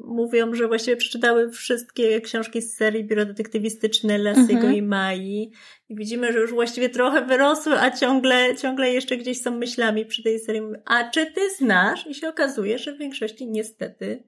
mówią, 0.04 0.54
że 0.54 0.68
właściwie 0.68 0.96
przeczytały 0.96 1.50
wszystkie 1.50 2.20
książki 2.20 2.62
z 2.62 2.76
serii 2.76 3.04
Biuro 3.04 3.24
Detektywistyczne 3.24 4.18
Lasygo 4.18 4.52
mhm. 4.52 4.74
i 4.74 4.82
Mai 4.82 5.52
i 5.88 5.96
widzimy, 5.96 6.32
że 6.32 6.38
już 6.38 6.52
właściwie 6.54 6.88
trochę 6.88 7.22
wyrosły, 7.22 7.80
a 7.80 7.90
ciągle, 7.90 8.56
ciągle 8.56 8.90
jeszcze 8.90 9.16
gdzieś 9.16 9.42
są 9.42 9.50
myślami 9.50 10.06
przy 10.06 10.22
tej 10.22 10.38
serii. 10.38 10.62
A 10.84 11.10
czy 11.10 11.26
ty 11.26 11.40
znasz? 11.58 12.06
I 12.06 12.14
się 12.14 12.28
okazuje, 12.28 12.78
że 12.78 12.92
w 12.92 12.98
większości 12.98 13.50
niestety 13.50 14.24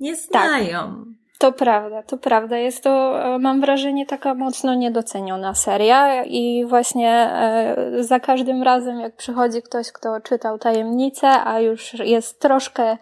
nie 0.00 0.16
tak. 0.16 0.26
znają. 0.26 0.78
Tak. 0.78 1.18
To 1.38 1.52
prawda, 1.52 2.02
to 2.02 2.18
prawda. 2.18 2.56
Jest 2.56 2.82
to, 2.82 3.22
e, 3.24 3.38
mam 3.38 3.60
wrażenie, 3.60 4.06
taka 4.06 4.34
mocno 4.34 4.74
niedoceniona 4.74 5.54
seria 5.54 6.24
i 6.24 6.64
właśnie 6.68 7.10
e, 7.10 8.04
za 8.04 8.20
każdym 8.20 8.62
razem, 8.62 9.00
jak 9.00 9.16
przychodzi 9.16 9.62
ktoś, 9.62 9.92
kto 9.92 10.20
czytał 10.20 10.58
tajemnicę, 10.58 11.28
a 11.28 11.60
już 11.60 11.94
jest 11.94 12.40
troszkę 12.40 12.96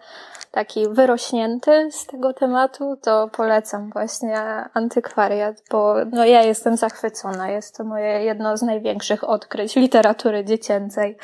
taki 0.51 0.89
wyrośnięty 0.89 1.89
z 1.91 2.05
tego 2.05 2.33
tematu, 2.33 2.97
to 3.01 3.29
polecam 3.33 3.89
właśnie 3.89 4.39
antykwariat, 4.73 5.63
bo 5.71 5.95
no 6.11 6.25
ja 6.25 6.43
jestem 6.43 6.77
zachwycona. 6.77 7.51
Jest 7.51 7.77
to 7.77 7.83
moje 7.83 8.23
jedno 8.23 8.57
z 8.57 8.61
największych 8.61 9.29
odkryć 9.29 9.75
literatury 9.75 10.45
dziecięcej. 10.45 11.17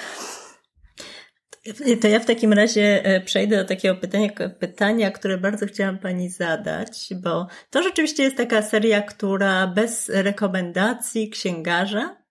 To 2.01 2.08
ja 2.08 2.20
w 2.20 2.25
takim 2.25 2.53
razie 2.53 3.06
e, 3.06 3.22
przejdę 3.22 3.58
do 3.58 3.65
takiego 3.65 3.96
pytania, 3.96 4.30
pytania, 4.60 5.12
które 5.12 5.38
bardzo 5.38 5.65
chciałam 5.65 5.98
Pani 5.98 6.30
zadać, 6.30 7.10
bo 7.24 7.48
to 7.70 7.84
rzeczywiście 7.84 8.24
jest 8.24 8.38
taka 8.38 8.62
seria, 8.62 9.01
która 9.01 9.68
bez 9.68 10.10
rekomendacji 10.10 11.30
księgarza 11.30 12.24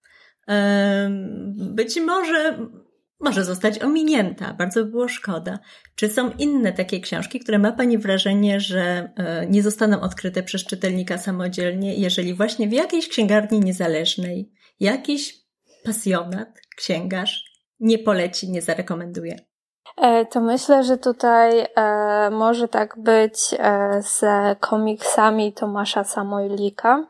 być 1.57 2.01
może 2.01 2.59
może 3.23 3.45
zostać 3.45 3.83
ominięta. 3.83 4.55
Bardzo 4.55 4.85
by 4.85 4.91
było 4.91 5.09
szkoda. 5.09 5.59
Czy 5.95 6.09
są 6.09 6.31
inne 6.31 6.73
takie 6.73 7.01
książki, 7.01 7.41
które 7.41 7.59
ma 7.59 7.73
Pani 7.73 7.99
wrażenie, 7.99 8.61
że 8.61 9.13
e, 9.17 9.47
nie 9.47 9.63
zostaną 9.63 10.01
odkryte 10.01 10.43
przez 10.43 10.65
czytelnika 10.65 11.19
samodzielnie, 11.19 11.95
jeżeli 11.95 12.35
właśnie 12.35 12.69
w 12.69 12.73
jakiejś 12.73 13.09
księgarni 13.09 13.61
niezależnej 13.61 14.53
jakiś 14.81 15.35
pasjonat, 15.85 16.49
księgarz 16.77 17.45
nie 17.81 17.99
poleci, 17.99 18.51
nie 18.51 18.63
zarekomenduje? 18.63 19.37
E, 19.97 20.27
to 20.27 20.41
myślę, 20.41 20.85
że 20.85 20.99
tutaj 20.99 21.67
e, 21.77 22.31
może 22.31 22.69
tak 22.69 22.95
być 22.99 23.39
z 24.01 24.21
komiksami 24.61 25.53
Tomasza 25.53 26.05
Samojlika. 26.05 27.07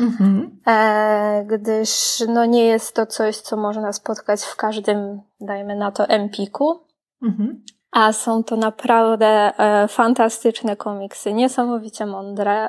Mhm. 0.00 0.60
E, 0.66 1.44
gdyż 1.46 2.22
no, 2.28 2.44
nie 2.44 2.66
jest 2.66 2.94
to 2.94 3.06
coś, 3.06 3.36
co 3.36 3.56
można 3.56 3.92
spotkać 3.92 4.42
w 4.42 4.56
każdym, 4.56 5.20
dajmy 5.40 5.76
na 5.76 5.92
to, 5.92 6.06
empiku. 6.06 6.80
Mhm. 7.22 7.64
A 7.92 8.12
są 8.12 8.44
to 8.44 8.56
naprawdę 8.56 9.26
e, 9.58 9.88
fantastyczne 9.88 10.76
komiksy, 10.76 11.32
niesamowicie 11.32 12.06
mądre. 12.06 12.68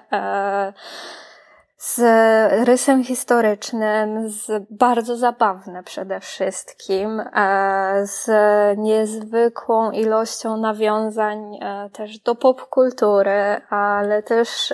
E, 1.85 1.87
z 1.87 2.67
rysem 2.67 3.03
historycznym, 3.03 4.29
z 4.29 4.63
bardzo 4.69 5.17
zabawne 5.17 5.83
przede 5.83 6.19
wszystkim, 6.19 7.19
e, 7.19 8.01
z 8.03 8.27
niezwykłą 8.77 9.91
ilością 9.91 10.57
nawiązań 10.57 11.55
e, 11.61 11.89
też 11.89 12.19
do 12.19 12.35
popkultury, 12.35 13.61
ale 13.69 14.23
też 14.23 14.73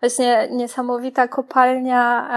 właśnie 0.00 0.48
niesamowita 0.50 1.28
kopalnia, 1.28 2.28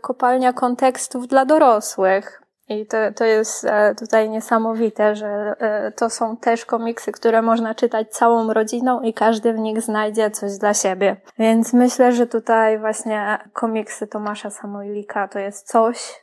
kopalnia 0.00 0.52
kontekstów 0.52 1.26
dla 1.26 1.44
dorosłych. 1.44 2.45
I 2.68 2.86
to, 2.86 2.96
to 3.16 3.24
jest 3.24 3.64
e, 3.64 3.94
tutaj 3.94 4.30
niesamowite, 4.30 5.16
że 5.16 5.54
e, 5.58 5.92
to 5.92 6.10
są 6.10 6.36
też 6.36 6.64
komiksy, 6.64 7.12
które 7.12 7.42
można 7.42 7.74
czytać 7.74 8.10
całą 8.10 8.52
rodziną 8.52 9.00
i 9.00 9.14
każdy 9.14 9.52
w 9.52 9.58
nich 9.58 9.82
znajdzie 9.82 10.30
coś 10.30 10.58
dla 10.58 10.74
siebie. 10.74 11.16
Więc 11.38 11.72
myślę, 11.72 12.12
że 12.12 12.26
tutaj 12.26 12.78
właśnie 12.78 13.38
komiksy 13.52 14.06
Tomasza 14.06 14.50
Samojlika 14.50 15.28
to 15.28 15.38
jest 15.38 15.68
coś, 15.68 16.22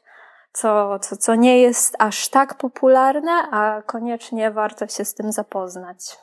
co, 0.54 1.00
co, 1.00 1.18
co 1.18 1.36
nie 1.36 1.62
jest 1.62 1.96
aż 2.00 2.30
tak 2.30 2.54
popularne, 2.54 3.32
a 3.52 3.82
koniecznie 3.86 4.52
warto 4.52 4.88
się 4.88 5.06
z 5.06 5.14
tym 5.14 5.32
zapoznać. 5.32 6.18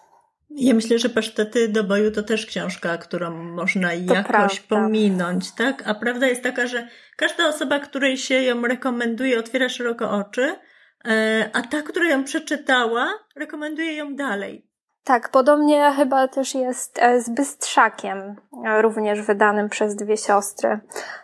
Ja 0.51 0.75
myślę, 0.75 0.99
że 0.99 1.09
Pasztety 1.09 1.69
do 1.69 1.85
boju 1.85 2.11
to 2.11 2.23
też 2.23 2.47
książka, 2.47 2.99
którą 2.99 3.31
można 3.31 3.89
to 3.89 4.15
jakoś 4.15 4.61
prawda. 4.61 4.67
pominąć, 4.69 5.53
tak? 5.53 5.83
A 5.87 5.95
prawda 5.95 6.27
jest 6.27 6.43
taka, 6.43 6.67
że 6.67 6.89
każda 7.17 7.49
osoba, 7.49 7.79
której 7.79 8.17
się 8.17 8.43
ją 8.43 8.63
rekomenduje, 8.63 9.39
otwiera 9.39 9.69
szeroko 9.69 10.11
oczy, 10.11 10.57
e, 11.05 11.51
a 11.53 11.63
ta, 11.63 11.83
która 11.83 12.09
ją 12.09 12.25
przeczytała, 12.25 13.09
rekomenduje 13.37 13.95
ją 13.95 14.15
dalej. 14.15 14.67
Tak, 15.05 15.29
podobnie 15.29 15.93
chyba 15.97 16.29
też 16.29 16.55
jest 16.55 16.99
e, 16.99 17.21
z 17.21 17.31
Bystrzakiem, 17.31 18.37
e, 18.67 18.83
również 18.83 19.23
wydanym 19.23 19.69
przez 19.69 19.97
dwie 19.97 20.17
siostry. 20.17 20.81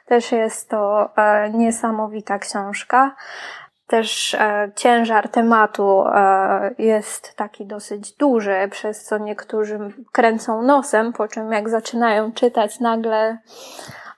Też 0.07 0.33
jest 0.33 0.69
to 0.69 1.11
niesamowita 1.55 2.39
książka. 2.39 3.17
Też 3.87 4.35
e, 4.35 4.73
ciężar 4.77 5.29
tematu 5.29 6.05
e, 6.07 6.75
jest 6.79 7.35
taki 7.37 7.67
dosyć 7.67 8.13
duży, 8.13 8.69
przez 8.71 9.05
co 9.05 9.19
niektórzy 9.19 9.79
kręcą 10.13 10.63
nosem, 10.63 11.13
po 11.13 11.29
czym 11.29 11.53
jak 11.53 11.69
zaczynają 11.69 12.33
czytać, 12.33 12.81
nagle 12.81 13.39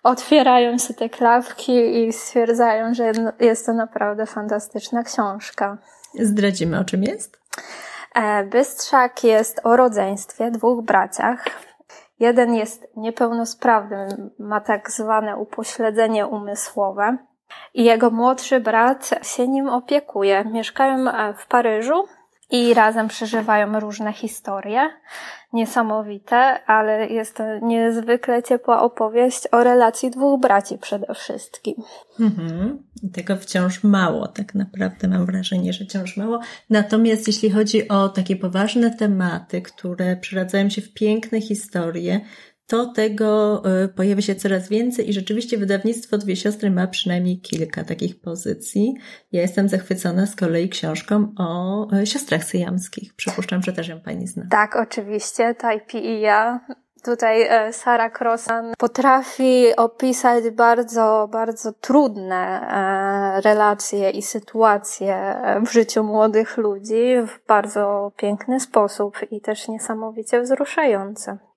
otwierają 0.02 0.78
się 0.78 0.94
te 0.94 1.08
klawki 1.08 2.02
i 2.02 2.12
stwierdzają, 2.12 2.94
że 2.94 3.12
jest 3.40 3.66
to 3.66 3.72
naprawdę 3.72 4.26
fantastyczna 4.26 5.02
książka. 5.02 5.78
Zdradzimy, 6.14 6.78
o 6.78 6.84
czym 6.84 7.02
jest? 7.02 7.40
E, 8.14 8.44
Bystrzak 8.44 9.24
jest 9.24 9.60
o 9.64 9.76
rodzeństwie, 9.76 10.50
dwóch 10.50 10.84
braciach. 10.84 11.44
Jeden 12.20 12.54
jest 12.54 12.88
niepełnosprawny, 12.96 14.30
ma 14.38 14.60
tak 14.60 14.90
zwane 14.90 15.36
upośledzenie 15.36 16.26
umysłowe 16.26 17.16
i 17.74 17.84
jego 17.84 18.10
młodszy 18.10 18.60
brat 18.60 19.10
się 19.22 19.48
nim 19.48 19.68
opiekuje. 19.68 20.44
Mieszkają 20.44 21.10
e, 21.10 21.34
w 21.34 21.46
Paryżu 21.46 22.04
i 22.50 22.74
razem 22.74 23.08
przeżywają 23.08 23.80
różne 23.80 24.12
historie. 24.12 24.90
Niesamowite, 25.52 26.64
ale 26.66 27.06
jest 27.06 27.36
to 27.36 27.44
niezwykle 27.58 28.42
ciepła 28.42 28.82
opowieść 28.82 29.48
o 29.52 29.64
relacji 29.64 30.10
dwóch 30.10 30.40
braci 30.40 30.78
przede 30.78 31.14
wszystkim. 31.14 31.74
Mhm. 32.20 32.82
Tego 33.12 33.36
wciąż 33.36 33.84
mało, 33.84 34.28
tak 34.28 34.54
naprawdę 34.54 35.08
mam 35.08 35.26
wrażenie, 35.26 35.72
że 35.72 35.84
wciąż 35.84 36.16
mało. 36.16 36.40
Natomiast 36.70 37.26
jeśli 37.26 37.50
chodzi 37.50 37.88
o 37.88 38.08
takie 38.08 38.36
poważne 38.36 38.90
tematy, 38.96 39.62
które 39.62 40.16
przeradzają 40.16 40.70
się 40.70 40.82
w 40.82 40.94
piękne 40.94 41.40
historie, 41.40 42.20
to 42.68 42.86
tego 42.86 43.62
e, 43.64 43.88
pojawia 43.88 44.22
się 44.22 44.34
coraz 44.34 44.68
więcej 44.68 45.10
i 45.10 45.12
rzeczywiście 45.12 45.58
wydawnictwo 45.58 46.18
Dwie 46.18 46.36
Siostry 46.36 46.70
ma 46.70 46.86
przynajmniej 46.86 47.40
kilka 47.40 47.84
takich 47.84 48.20
pozycji. 48.20 48.94
Ja 49.32 49.42
jestem 49.42 49.68
zachwycona 49.68 50.26
z 50.26 50.36
kolei 50.36 50.68
książką 50.68 51.34
o 51.38 51.86
e, 51.92 52.06
siostrach 52.06 52.44
syjamskich. 52.44 53.14
Przypuszczam, 53.14 53.62
że 53.62 53.72
też 53.72 53.88
ją 53.88 54.00
Pani 54.00 54.26
zna. 54.26 54.46
Tak, 54.50 54.76
oczywiście. 54.76 55.54
Tajpi 55.54 56.06
i 56.06 56.20
ja. 56.20 56.60
Tutaj 57.04 57.42
e, 57.42 57.72
Sara 57.72 58.10
Crossan 58.10 58.72
potrafi 58.78 59.76
opisać 59.76 60.50
bardzo, 60.50 61.28
bardzo 61.32 61.72
trudne 61.72 62.60
relacje 63.44 64.10
i 64.10 64.22
sytuacje 64.22 65.34
w 65.66 65.72
życiu 65.72 66.04
młodych 66.04 66.56
ludzi 66.56 67.16
w 67.26 67.46
bardzo 67.46 68.12
piękny 68.16 68.60
sposób 68.60 69.16
i 69.30 69.40
też 69.40 69.68
niesamowicie 69.68 70.40
wzruszające. 70.40 71.47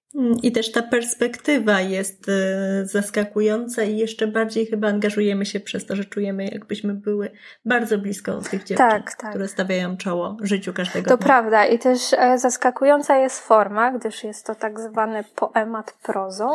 I 0.43 0.52
też 0.52 0.71
ta 0.71 0.82
perspektywa 0.82 1.82
jest 1.82 2.30
e, 2.30 2.86
zaskakująca 2.86 3.84
i 3.84 3.97
jeszcze 3.97 4.28
bardziej 4.28 4.65
chyba 4.65 4.88
angażujemy 4.88 5.45
się 5.45 5.60
przez 5.60 5.86
to, 5.86 5.95
że 5.95 6.06
czujemy, 6.06 6.45
jakbyśmy 6.45 6.93
były 6.93 7.32
bardzo 7.65 7.97
blisko 7.97 8.41
tych 8.41 8.63
dziewczyn, 8.63 8.89
tak, 8.89 9.15
tak. 9.15 9.30
które 9.30 9.47
stawiają 9.47 9.97
czoło 9.97 10.38
życiu 10.41 10.74
każdego 10.74 11.10
To 11.10 11.17
dnia. 11.17 11.26
prawda 11.26 11.65
i 11.65 11.80
też 11.80 12.13
e, 12.13 12.38
zaskakująca 12.38 13.17
jest 13.17 13.39
forma, 13.39 13.91
gdyż 13.91 14.24
jest 14.24 14.45
to 14.45 14.56
tak 14.56 14.80
zwany 14.80 15.24
poemat 15.36 15.91
prozą, 16.04 16.50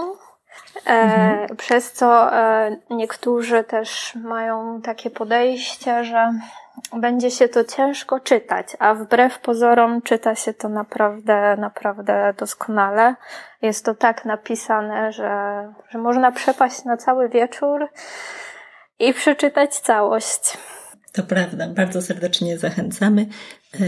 e, 0.87 0.91
mhm. 0.91 1.57
przez 1.57 1.93
co 1.93 2.31
niektórzy 2.91 3.65
też 3.65 4.15
mają 4.15 4.83
takie 4.83 5.11
podejście, 5.11 6.05
że 6.05 6.33
będzie 6.93 7.31
się 7.31 7.49
to 7.49 7.65
ciężko 7.65 8.21
czytać, 8.21 8.67
a 8.79 8.95
wbrew 8.95 9.39
pozorom 9.39 10.03
czyta 10.03 10.35
się 10.35 10.55
to 10.55 10.69
naprawdę, 10.69 11.57
naprawdę 11.57 12.35
doskonale. 12.39 13.15
Jest 13.63 13.85
to 13.85 13.95
tak 13.95 14.25
napisane, 14.25 15.13
że, 15.13 15.63
że 15.91 15.99
można 15.99 16.33
przepaść 16.33 16.85
na 16.85 16.97
cały 16.97 17.29
wieczór 17.29 17.89
i 18.99 19.15
przeczytać 19.15 19.79
całość. 19.79 20.59
To 21.13 21.23
prawda, 21.23 21.69
bardzo 21.69 22.03
serdecznie 22.03 22.59
zachęcamy. 22.59 23.27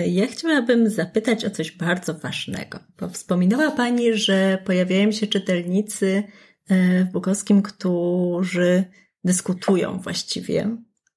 Ja 0.07 0.27
chciałabym 0.27 0.91
zapytać 0.91 1.45
o 1.45 1.51
coś 1.51 1.73
bardzo 1.73 2.15
ważnego, 2.15 2.79
bo 3.01 3.09
wspominała 3.09 3.71
Pani, 3.71 4.15
że 4.15 4.59
pojawiają 4.65 5.13
się 5.13 5.27
czytelnicy 5.27 6.23
e, 6.69 7.05
w 7.05 7.13
Bukowskim, 7.13 7.63
którzy 7.63 8.85
dyskutują 9.25 9.99
właściwie 9.99 10.77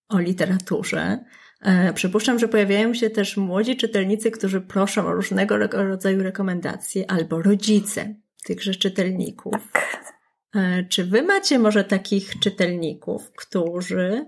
o 0.09 0.19
literaturze. 0.19 1.19
E, 1.61 1.93
przypuszczam, 1.93 2.39
że 2.39 2.47
pojawiają 2.47 2.93
się 2.93 3.09
też 3.09 3.37
młodzi 3.37 3.77
czytelnicy, 3.77 4.31
którzy 4.31 4.61
proszą 4.61 5.07
o 5.07 5.13
różnego 5.13 5.57
rodzaju 5.71 6.23
rekomendacje, 6.23 7.11
albo 7.11 7.41
rodzice 7.41 8.15
tychże 8.45 8.75
czytelników. 8.75 9.53
Tak. 9.73 10.13
E, 10.55 10.83
czy 10.83 11.05
wy 11.05 11.23
macie 11.23 11.59
może 11.59 11.83
takich 11.83 12.39
czytelników, 12.39 13.31
którzy 13.31 14.25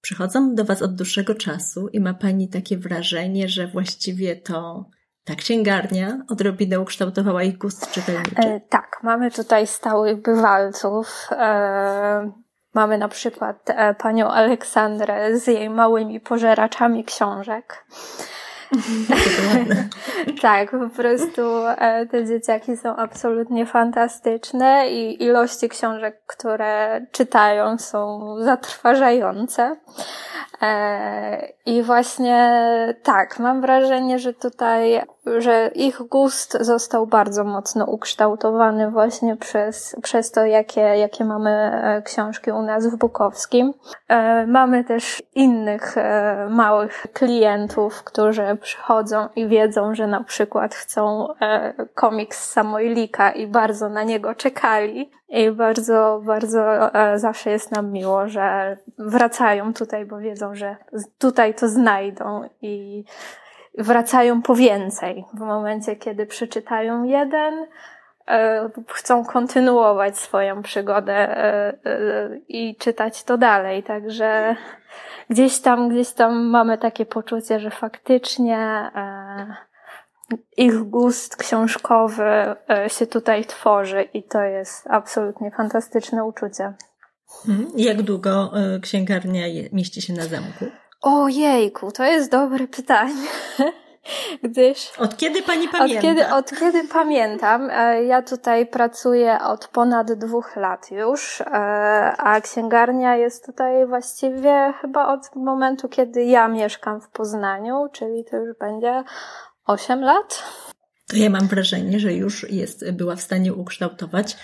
przychodzą 0.00 0.54
do 0.54 0.64
was 0.64 0.82
od 0.82 0.94
dłuższego 0.94 1.34
czasu 1.34 1.88
i 1.88 2.00
ma 2.00 2.14
pani 2.14 2.48
takie 2.48 2.78
wrażenie, 2.78 3.48
że 3.48 3.66
właściwie 3.66 4.36
to 4.36 4.86
ta 5.24 5.34
księgarnia 5.34 6.24
odrobinę 6.28 6.80
ukształtowała 6.80 7.42
ich 7.42 7.58
gust 7.58 7.90
czytelniczy? 7.90 8.42
E, 8.42 8.60
tak, 8.60 9.00
mamy 9.02 9.30
tutaj 9.30 9.66
stałych 9.66 10.22
bywalców. 10.22 11.28
E, 11.30 12.32
Mamy 12.74 12.98
na 12.98 13.08
przykład 13.08 13.70
e, 13.70 13.94
panią 13.94 14.28
Aleksandrę 14.28 15.38
z 15.38 15.46
jej 15.46 15.70
małymi 15.70 16.20
pożeraczami 16.20 17.04
książek. 17.04 17.84
tak, 20.42 20.70
po 20.70 20.88
prostu 20.96 21.42
e, 21.66 22.06
te 22.06 22.26
dzieciaki 22.26 22.76
są 22.76 22.96
absolutnie 22.96 23.66
fantastyczne 23.66 24.88
i 24.90 25.22
ilości 25.22 25.68
książek, 25.68 26.22
które 26.26 27.06
czytają 27.12 27.78
są 27.78 28.20
zatrważające. 28.40 29.76
E, 30.62 31.48
I 31.66 31.82
właśnie 31.82 32.58
tak, 33.02 33.38
mam 33.38 33.60
wrażenie, 33.60 34.18
że 34.18 34.34
tutaj, 34.34 35.02
że 35.26 35.70
ich 35.74 36.02
gust 36.02 36.58
został 36.60 37.06
bardzo 37.06 37.44
mocno 37.44 37.84
ukształtowany 37.84 38.90
właśnie 38.90 39.36
przez, 39.36 39.96
przez 40.02 40.30
to, 40.30 40.46
jakie, 40.46 40.80
jakie 40.80 41.24
mamy 41.24 41.50
e, 41.50 42.02
książki 42.02 42.50
u 42.50 42.62
nas 42.62 42.86
w 42.86 42.96
Bukowskim. 42.96 43.74
E, 44.08 44.46
mamy 44.46 44.84
też 44.84 45.22
innych 45.34 45.94
małych 46.50 47.06
klientów, 47.12 48.04
którzy 48.04 48.56
przychodzą 48.60 49.28
i 49.36 49.48
wiedzą, 49.48 49.94
że 49.94 50.06
na 50.06 50.24
przykład 50.24 50.74
chcą 50.74 51.28
komiks 51.94 52.50
Samoilika 52.50 53.32
i 53.32 53.46
bardzo 53.46 53.88
na 53.88 54.02
niego 54.02 54.34
czekali. 54.34 55.10
I 55.28 55.50
bardzo, 55.50 56.20
bardzo 56.24 56.90
zawsze 57.16 57.50
jest 57.50 57.72
nam 57.72 57.92
miło, 57.92 58.28
że 58.28 58.76
wracają 58.98 59.74
tutaj, 59.74 60.04
bo 60.04 60.18
wiedzą, 60.18 60.54
że 60.54 60.76
tutaj 61.18 61.54
to 61.54 61.68
znajdą 61.68 62.48
i 62.62 63.04
wracają 63.78 64.42
po 64.42 64.54
więcej. 64.54 65.24
W 65.34 65.40
momencie, 65.40 65.96
kiedy 65.96 66.26
przeczytają 66.26 67.04
jeden, 67.04 67.66
e, 68.28 68.70
chcą 68.88 69.24
kontynuować 69.24 70.18
swoją 70.18 70.62
przygodę 70.62 71.14
e, 71.14 71.74
e, 71.84 72.30
i 72.48 72.76
czytać 72.76 73.24
to 73.24 73.38
dalej. 73.38 73.82
Także 73.82 74.56
gdzieś 75.30 75.60
tam, 75.60 75.88
gdzieś 75.88 76.12
tam 76.12 76.44
mamy 76.44 76.78
takie 76.78 77.06
poczucie, 77.06 77.60
że 77.60 77.70
faktycznie 77.70 78.90
ich 80.56 80.78
gust 80.78 81.36
książkowy 81.36 82.24
się 82.88 83.06
tutaj 83.06 83.44
tworzy 83.44 84.02
i 84.02 84.22
to 84.22 84.42
jest 84.42 84.86
absolutnie 84.90 85.50
fantastyczne 85.50 86.24
uczucie. 86.24 86.72
Mhm. 87.48 87.72
Jak 87.76 88.02
długo 88.02 88.52
księgarnia 88.82 89.46
mieści 89.72 90.02
się 90.02 90.12
na 90.12 90.24
zamku? 90.24 90.81
Ojejku, 91.02 91.92
to 91.92 92.04
jest 92.04 92.30
dobre 92.30 92.68
pytanie. 92.68 93.26
Gdyż. 94.42 94.92
Od 94.98 95.16
kiedy 95.16 95.42
pani 95.42 95.68
pamięta? 95.68 95.96
Od 95.96 96.02
kiedy, 96.02 96.26
od 96.28 96.50
kiedy 96.60 96.88
pamiętam. 96.88 97.70
E, 97.70 98.04
ja 98.04 98.22
tutaj 98.22 98.66
pracuję 98.66 99.38
od 99.40 99.68
ponad 99.68 100.12
dwóch 100.12 100.56
lat 100.56 100.90
już, 100.90 101.40
e, 101.40 101.44
a 102.18 102.40
księgarnia 102.40 103.16
jest 103.16 103.46
tutaj 103.46 103.86
właściwie 103.86 104.74
chyba 104.80 105.12
od 105.12 105.36
momentu, 105.36 105.88
kiedy 105.88 106.24
ja 106.24 106.48
mieszkam 106.48 107.00
w 107.00 107.08
Poznaniu, 107.08 107.86
czyli 107.92 108.24
to 108.30 108.36
już 108.36 108.56
będzie 108.58 109.04
8 109.66 110.00
lat. 110.00 110.42
To 111.08 111.16
ja 111.16 111.30
mam 111.30 111.46
wrażenie, 111.46 112.00
że 112.00 112.12
już 112.12 112.50
jest, 112.50 112.90
była 112.90 113.16
w 113.16 113.20
stanie 113.20 113.54
ukształtować 113.54 114.36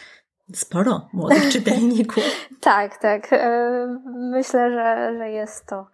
sporo 0.54 1.08
młodych 1.12 1.48
czytelników. 1.52 2.24
tak, 2.60 2.96
tak. 2.96 3.32
E, 3.32 4.00
myślę, 4.14 4.70
że, 4.70 5.18
że 5.18 5.30
jest 5.30 5.66
to 5.66 5.86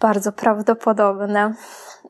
bardzo 0.00 0.32
prawdopodobne. 0.32 1.54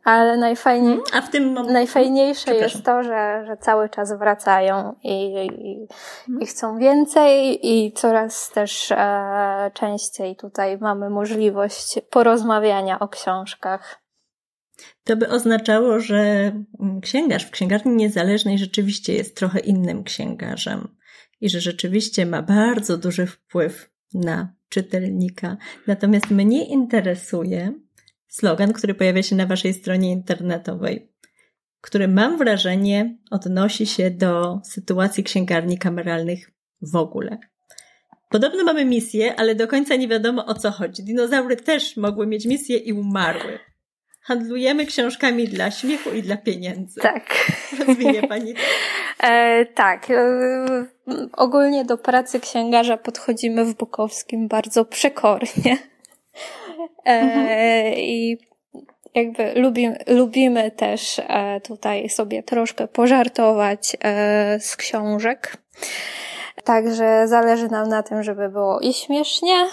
Ale 0.04 0.36
najfajniej, 0.36 0.94
mhm. 0.94 1.24
A 1.24 1.26
w 1.26 1.30
tym 1.30 1.44
momencie, 1.44 1.72
najfajniejsze 1.72 2.54
jest 2.54 2.84
to, 2.84 3.02
że, 3.02 3.44
że 3.46 3.56
cały 3.56 3.88
czas 3.88 4.18
wracają 4.18 4.94
i, 5.02 5.34
i, 5.34 5.86
mhm. 6.28 6.40
i 6.40 6.46
chcą 6.46 6.78
więcej 6.78 7.58
i 7.62 7.92
coraz 7.92 8.50
też 8.50 8.92
e, 8.92 9.70
częściej 9.74 10.36
tutaj 10.36 10.78
mamy 10.78 11.10
możliwość 11.10 12.00
porozmawiania 12.10 12.98
o 12.98 13.08
książkach. 13.08 14.04
To 15.04 15.16
by 15.16 15.28
oznaczało, 15.28 16.00
że 16.00 16.16
mm, 16.80 17.00
księgarz 17.00 17.46
w 17.46 17.50
księgarni 17.50 17.96
niezależnej 17.96 18.58
rzeczywiście 18.58 19.14
jest 19.14 19.36
trochę 19.36 19.58
innym 19.58 20.04
księgarzem 20.04 20.96
i 21.40 21.48
że 21.48 21.60
rzeczywiście 21.60 22.26
ma 22.26 22.42
bardzo 22.42 22.98
duży 22.98 23.26
wpływ 23.26 23.90
na 24.14 24.54
czytelnika. 24.74 25.56
Natomiast 25.86 26.30
mnie 26.30 26.66
interesuje 26.66 27.72
slogan, 28.28 28.72
który 28.72 28.94
pojawia 28.94 29.22
się 29.22 29.36
na 29.36 29.46
Waszej 29.46 29.74
stronie 29.74 30.12
internetowej, 30.12 31.12
który 31.80 32.08
mam 32.08 32.38
wrażenie 32.38 33.18
odnosi 33.30 33.86
się 33.86 34.10
do 34.10 34.60
sytuacji 34.64 35.24
księgarni 35.24 35.78
kameralnych 35.78 36.50
w 36.82 36.96
ogóle. 36.96 37.38
Podobno 38.30 38.64
mamy 38.64 38.84
misję, 38.84 39.36
ale 39.36 39.54
do 39.54 39.68
końca 39.68 39.96
nie 39.96 40.08
wiadomo 40.08 40.46
o 40.46 40.54
co 40.54 40.70
chodzi. 40.70 41.04
Dinozaury 41.04 41.56
też 41.56 41.96
mogły 41.96 42.26
mieć 42.26 42.46
misję 42.46 42.76
i 42.76 42.92
umarły. 42.92 43.58
Handlujemy 44.24 44.86
książkami 44.86 45.48
dla 45.48 45.70
śmiechu 45.70 46.10
i 46.10 46.22
dla 46.22 46.36
pieniędzy. 46.36 47.00
Tak. 47.00 47.52
Rozwinie 47.86 48.22
Pani 48.22 48.54
to? 48.54 48.60
E, 49.26 49.66
tak. 49.66 50.10
E, 50.10 50.24
ogólnie 51.32 51.84
do 51.84 51.98
pracy 51.98 52.40
księgarza 52.40 52.96
podchodzimy 52.96 53.64
w 53.64 53.74
Bukowskim 53.74 54.48
bardzo 54.48 54.84
przekornie. 54.84 55.78
E, 57.06 57.10
mhm. 57.10 57.94
I 57.98 58.38
jakby 59.14 59.52
lubimy, 59.54 59.98
lubimy 60.06 60.70
też 60.70 61.18
e, 61.18 61.60
tutaj 61.60 62.08
sobie 62.08 62.42
troszkę 62.42 62.88
pożartować 62.88 63.96
e, 64.04 64.60
z 64.60 64.76
książek. 64.76 65.56
Także 66.64 67.28
zależy 67.28 67.68
nam 67.68 67.88
na 67.88 68.02
tym, 68.02 68.22
żeby 68.22 68.48
było 68.48 68.80
i 68.80 68.92
śmiesznie, 68.92 69.66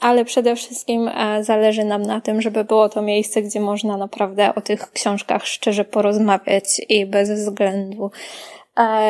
ale 0.00 0.24
przede 0.24 0.56
wszystkim 0.56 1.10
zależy 1.40 1.84
nam 1.84 2.02
na 2.02 2.20
tym, 2.20 2.42
żeby 2.42 2.64
było 2.64 2.88
to 2.88 3.02
miejsce, 3.02 3.42
gdzie 3.42 3.60
można 3.60 3.96
naprawdę 3.96 4.54
o 4.54 4.60
tych 4.60 4.92
książkach 4.92 5.46
szczerze 5.46 5.84
porozmawiać 5.84 6.64
i 6.88 7.06
bez 7.06 7.30
względu 7.30 8.10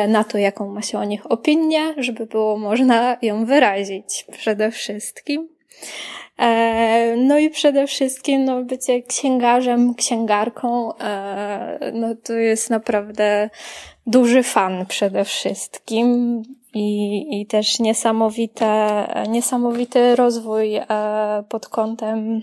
na 0.07 0.23
to, 0.23 0.37
jaką 0.37 0.67
ma 0.67 0.81
się 0.81 0.99
o 0.99 1.03
nich 1.03 1.31
opinię, 1.31 1.93
żeby 1.97 2.25
było 2.25 2.57
można 2.57 3.17
ją 3.21 3.45
wyrazić 3.45 4.25
przede 4.31 4.71
wszystkim. 4.71 5.49
E, 6.39 7.15
no 7.17 7.37
i 7.37 7.49
przede 7.49 7.87
wszystkim 7.87 8.45
no, 8.45 8.63
bycie 8.63 9.01
księgarzem, 9.01 9.95
księgarką, 9.95 10.97
e, 10.97 11.91
no 11.93 12.15
to 12.23 12.33
jest 12.33 12.69
naprawdę 12.69 13.49
duży 14.07 14.43
fan 14.43 14.85
przede 14.85 15.25
wszystkim 15.25 16.41
i, 16.73 17.41
i 17.41 17.45
też 17.45 17.79
niesamowite, 17.79 19.05
niesamowity 19.29 20.15
rozwój 20.15 20.75
e, 20.75 20.85
pod 21.49 21.67
kątem 21.67 22.41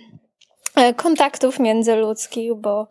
kontaktów 0.96 1.58
międzyludzkich, 1.58 2.54
bo 2.54 2.88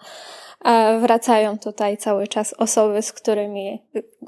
wracają 1.02 1.60
tutaj 1.60 1.98
cały 1.98 2.28
czas 2.28 2.54
osoby, 2.54 3.02
z 3.02 3.14
którymi, 3.14 3.82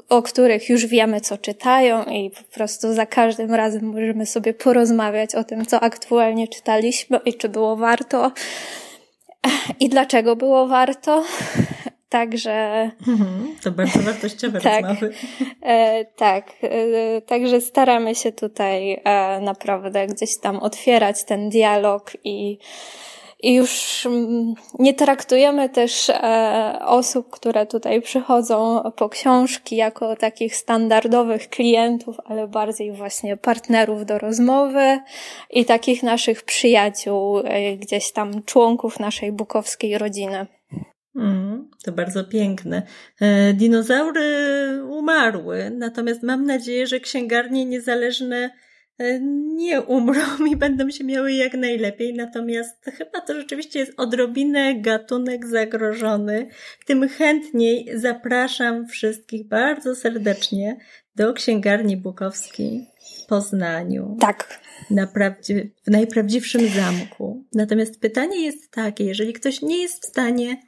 o 0.08 0.22
których 0.22 0.68
już 0.68 0.86
wiemy, 0.86 1.20
co 1.20 1.38
czytają 1.38 2.04
i 2.04 2.30
po 2.30 2.54
prostu 2.54 2.94
za 2.94 3.06
każdym 3.06 3.54
razem 3.54 3.84
możemy 3.84 4.26
sobie 4.26 4.54
porozmawiać 4.54 5.34
o 5.34 5.44
tym, 5.44 5.66
co 5.66 5.80
aktualnie 5.80 6.48
czytaliśmy 6.48 7.20
i 7.24 7.34
czy 7.34 7.48
było 7.48 7.76
warto 7.76 8.32
i 9.80 9.88
dlaczego 9.88 10.36
było 10.36 10.66
warto. 10.66 11.24
Także. 12.08 12.90
Mhm, 13.08 13.56
to 13.62 13.70
bardzo 13.70 13.98
wartościowe 13.98 14.60
tak, 14.70 14.84
rozmowy. 14.84 15.12
E, 15.62 16.04
tak, 16.04 16.52
e, 16.62 17.20
także 17.20 17.60
staramy 17.60 18.14
się 18.14 18.32
tutaj 18.32 19.00
e, 19.04 19.40
naprawdę 19.40 20.06
gdzieś 20.06 20.38
tam 20.38 20.56
otwierać 20.56 21.24
ten 21.24 21.48
dialog 21.48 22.12
i 22.24 22.58
i 23.40 23.54
już 23.54 24.06
mm, 24.06 24.54
nie 24.78 24.94
traktujemy 24.94 25.68
też 25.68 26.10
e, 26.10 26.78
osób, 26.84 27.30
które 27.30 27.66
tutaj 27.66 28.02
przychodzą 28.02 28.82
po 28.96 29.08
książki 29.08 29.76
jako 29.76 30.16
takich 30.16 30.56
standardowych 30.56 31.48
klientów, 31.48 32.16
ale 32.24 32.48
bardziej 32.48 32.92
właśnie 32.92 33.36
partnerów 33.36 34.06
do 34.06 34.18
rozmowy 34.18 34.98
i 35.50 35.64
takich 35.64 36.02
naszych 36.02 36.42
przyjaciół, 36.42 37.38
e, 37.38 37.76
gdzieś 37.76 38.12
tam 38.12 38.42
członków 38.42 39.00
naszej 39.00 39.32
bukowskiej 39.32 39.98
rodziny. 39.98 40.46
Mm, 41.18 41.70
to 41.84 41.92
bardzo 41.92 42.24
piękne. 42.24 42.82
E, 43.20 43.52
dinozaury 43.54 44.24
umarły, 44.88 45.70
natomiast 45.70 46.22
mam 46.22 46.46
nadzieję, 46.46 46.86
że 46.86 47.00
księgarnie 47.00 47.64
niezależne 47.64 48.50
E, 48.98 49.20
nie 49.56 49.80
umrą 49.80 50.22
i 50.52 50.56
będą 50.56 50.90
się 50.90 51.04
miały 51.04 51.32
jak 51.32 51.54
najlepiej, 51.54 52.14
natomiast 52.14 52.84
chyba 52.84 53.20
to 53.20 53.34
rzeczywiście 53.34 53.78
jest 53.78 53.92
odrobinę 53.96 54.74
gatunek 54.80 55.46
zagrożony. 55.46 56.48
Tym 56.86 57.08
chętniej 57.08 57.88
zapraszam 57.94 58.86
wszystkich 58.86 59.48
bardzo 59.48 59.94
serdecznie 59.94 60.76
do 61.16 61.32
księgarni 61.32 61.96
Bukowskiej 61.96 62.86
w 63.22 63.26
Poznaniu. 63.26 64.16
Tak. 64.20 64.60
w 65.86 65.90
najprawdziwszym 65.90 66.68
zamku. 66.68 67.44
Natomiast 67.54 68.00
pytanie 68.00 68.44
jest 68.44 68.70
takie, 68.70 69.04
jeżeli 69.04 69.32
ktoś 69.32 69.62
nie 69.62 69.82
jest 69.82 70.02
w 70.02 70.08
stanie 70.08 70.62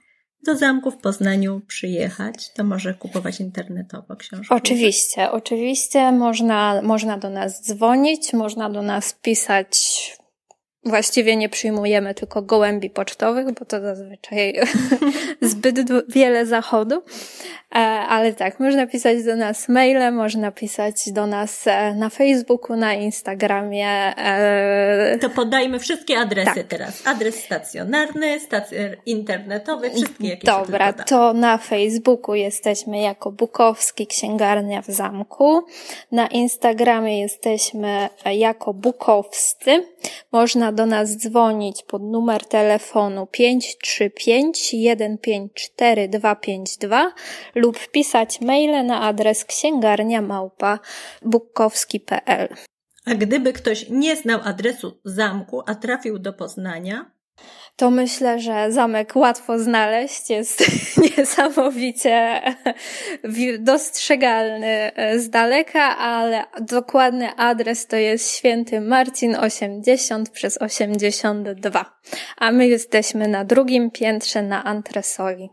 do 0.47 0.57
zamku 0.57 0.91
w 0.91 0.97
Poznaniu 0.97 1.61
przyjechać, 1.67 2.53
to 2.53 2.65
może 2.65 2.95
kupować 2.95 3.41
internetowo 3.41 4.17
książki. 4.17 4.55
Oczywiście, 4.55 5.31
oczywiście 5.31 6.13
można, 6.13 6.83
można 6.83 7.19
do 7.19 7.31
nas 7.31 7.63
dzwonić, 7.63 8.33
można 8.33 8.71
do 8.71 8.83
nas 8.83 9.13
pisać 9.13 9.77
Właściwie 10.85 11.37
nie 11.37 11.49
przyjmujemy 11.49 12.15
tylko 12.15 12.43
gołębi 12.43 12.91
pocztowych, 12.91 13.47
bo 13.53 13.65
to 13.65 13.81
zazwyczaj 13.81 14.61
zbyt 15.43 15.79
wiele 16.09 16.47
zachodu. 16.47 17.03
E, 17.75 17.79
ale 18.09 18.33
tak, 18.33 18.61
można 18.61 18.87
pisać 18.87 19.25
do 19.25 19.37
nas 19.37 19.69
maile, 19.69 20.13
można 20.13 20.51
pisać 20.51 21.13
do 21.13 21.27
nas 21.27 21.67
e, 21.67 21.95
na 21.95 22.11
Facebooku, 22.11 22.77
na 22.77 22.95
Instagramie. 22.95 23.89
E, 24.17 25.19
to 25.21 25.31
podajmy 25.31 25.79
wszystkie 25.79 26.19
adresy 26.19 26.55
tak. 26.55 26.67
teraz. 26.67 27.07
Adres 27.07 27.45
stacjonarny, 27.45 28.41
stacjon 28.41 28.91
internetowy, 29.07 29.91
wszystkie 29.91 30.29
jakie 30.29 30.47
Dobra, 30.47 30.93
to 30.93 31.33
na 31.33 31.59
Facebooku 31.59 32.35
jesteśmy 32.35 33.01
jako 33.01 33.33
Bukowski 33.33 34.07
Księgarnia 34.07 34.83
w 34.83 34.87
Zamku. 34.87 35.63
Na 36.13 36.27
Instagramie 36.27 37.21
jesteśmy 37.21 38.09
jako 38.25 38.75
Bukowscy. 38.75 39.87
Można 40.33 40.70
do 40.73 40.87
nas 40.87 41.17
dzwonić 41.17 41.83
pod 41.83 42.03
numer 42.03 42.45
telefonu 42.45 43.27
535 43.27 44.59
154 44.59 46.09
252 46.09 47.13
lub 47.55 47.89
pisać 47.89 48.41
maile 48.41 48.87
na 48.87 49.01
adres 49.01 49.45
księgarnia 49.45 50.23
małpa 50.23 50.79
bukkowski.pl. 51.23 52.49
A 53.07 53.15
gdyby 53.15 53.53
ktoś 53.53 53.89
nie 53.89 54.17
znał 54.17 54.41
adresu 54.45 55.01
zamku, 55.05 55.63
a 55.67 55.75
trafił 55.75 56.19
do 56.19 56.33
Poznania, 56.33 57.11
to 57.77 57.91
myślę, 57.91 58.41
że 58.41 58.73
zamek 58.73 59.17
łatwo 59.17 59.59
znaleźć, 59.59 60.31
jest 60.31 60.65
niesamowicie 61.19 62.41
dostrzegalny 63.59 64.91
z 65.17 65.31
daleka, 65.31 65.99
ale 65.99 66.45
dokładny 66.61 67.37
adres 67.37 67.87
to 67.87 67.97
jest 67.97 68.37
Święty 68.37 68.81
Marcin 68.81 69.37
80 69.37 70.31
przez 70.31 70.59
82, 70.59 72.01
a 72.37 72.53
my 72.53 72.69
jesteśmy 72.69 73.29
na 73.29 73.45
drugim 73.45 73.91
piętrze 73.91 74.43
na 74.43 74.65
antresoli. 74.65 75.51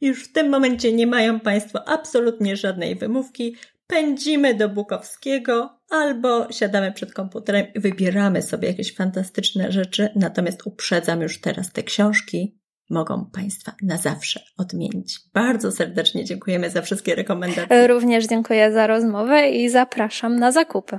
Już 0.00 0.24
w 0.24 0.32
tym 0.32 0.48
momencie 0.48 0.92
nie 0.92 1.06
mają 1.06 1.40
Państwo 1.40 1.88
absolutnie 1.88 2.56
żadnej 2.56 2.94
wymówki. 2.94 3.56
Pędzimy 3.86 4.54
do 4.54 4.68
Bukowskiego 4.68 5.78
albo 5.92 6.52
siadamy 6.52 6.92
przed 6.92 7.12
komputerem 7.12 7.66
i 7.74 7.80
wybieramy 7.80 8.42
sobie 8.42 8.68
jakieś 8.68 8.94
fantastyczne 8.94 9.72
rzeczy. 9.72 10.08
Natomiast 10.16 10.66
uprzedzam 10.66 11.20
już 11.20 11.40
teraz 11.40 11.72
te 11.72 11.82
książki. 11.82 12.58
Mogą 12.90 13.30
Państwa 13.34 13.74
na 13.82 13.96
zawsze 13.96 14.40
odmienić. 14.58 15.18
Bardzo 15.34 15.72
serdecznie 15.72 16.24
dziękujemy 16.24 16.70
za 16.70 16.82
wszystkie 16.82 17.14
rekomendacje. 17.14 17.86
Również 17.86 18.26
dziękuję 18.26 18.72
za 18.72 18.86
rozmowę 18.86 19.50
i 19.50 19.68
zapraszam 19.68 20.36
na 20.36 20.52
zakupy. 20.52 20.98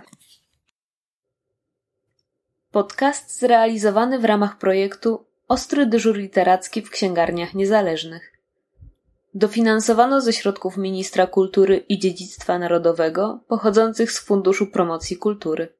Podcast 2.71 3.39
zrealizowany 3.39 4.19
w 4.19 4.25
ramach 4.25 4.57
projektu 4.57 5.25
Ostry 5.47 5.85
dyżur 5.85 6.17
literacki 6.17 6.81
w 6.81 6.89
księgarniach 6.89 7.53
niezależnych. 7.53 8.32
Dofinansowano 9.35 10.21
ze 10.21 10.33
środków 10.33 10.77
Ministra 10.77 11.27
Kultury 11.27 11.77
i 11.89 11.99
Dziedzictwa 11.99 12.59
Narodowego 12.59 13.39
pochodzących 13.47 14.11
z 14.11 14.19
Funduszu 14.19 14.67
Promocji 14.67 15.17
Kultury. 15.17 15.73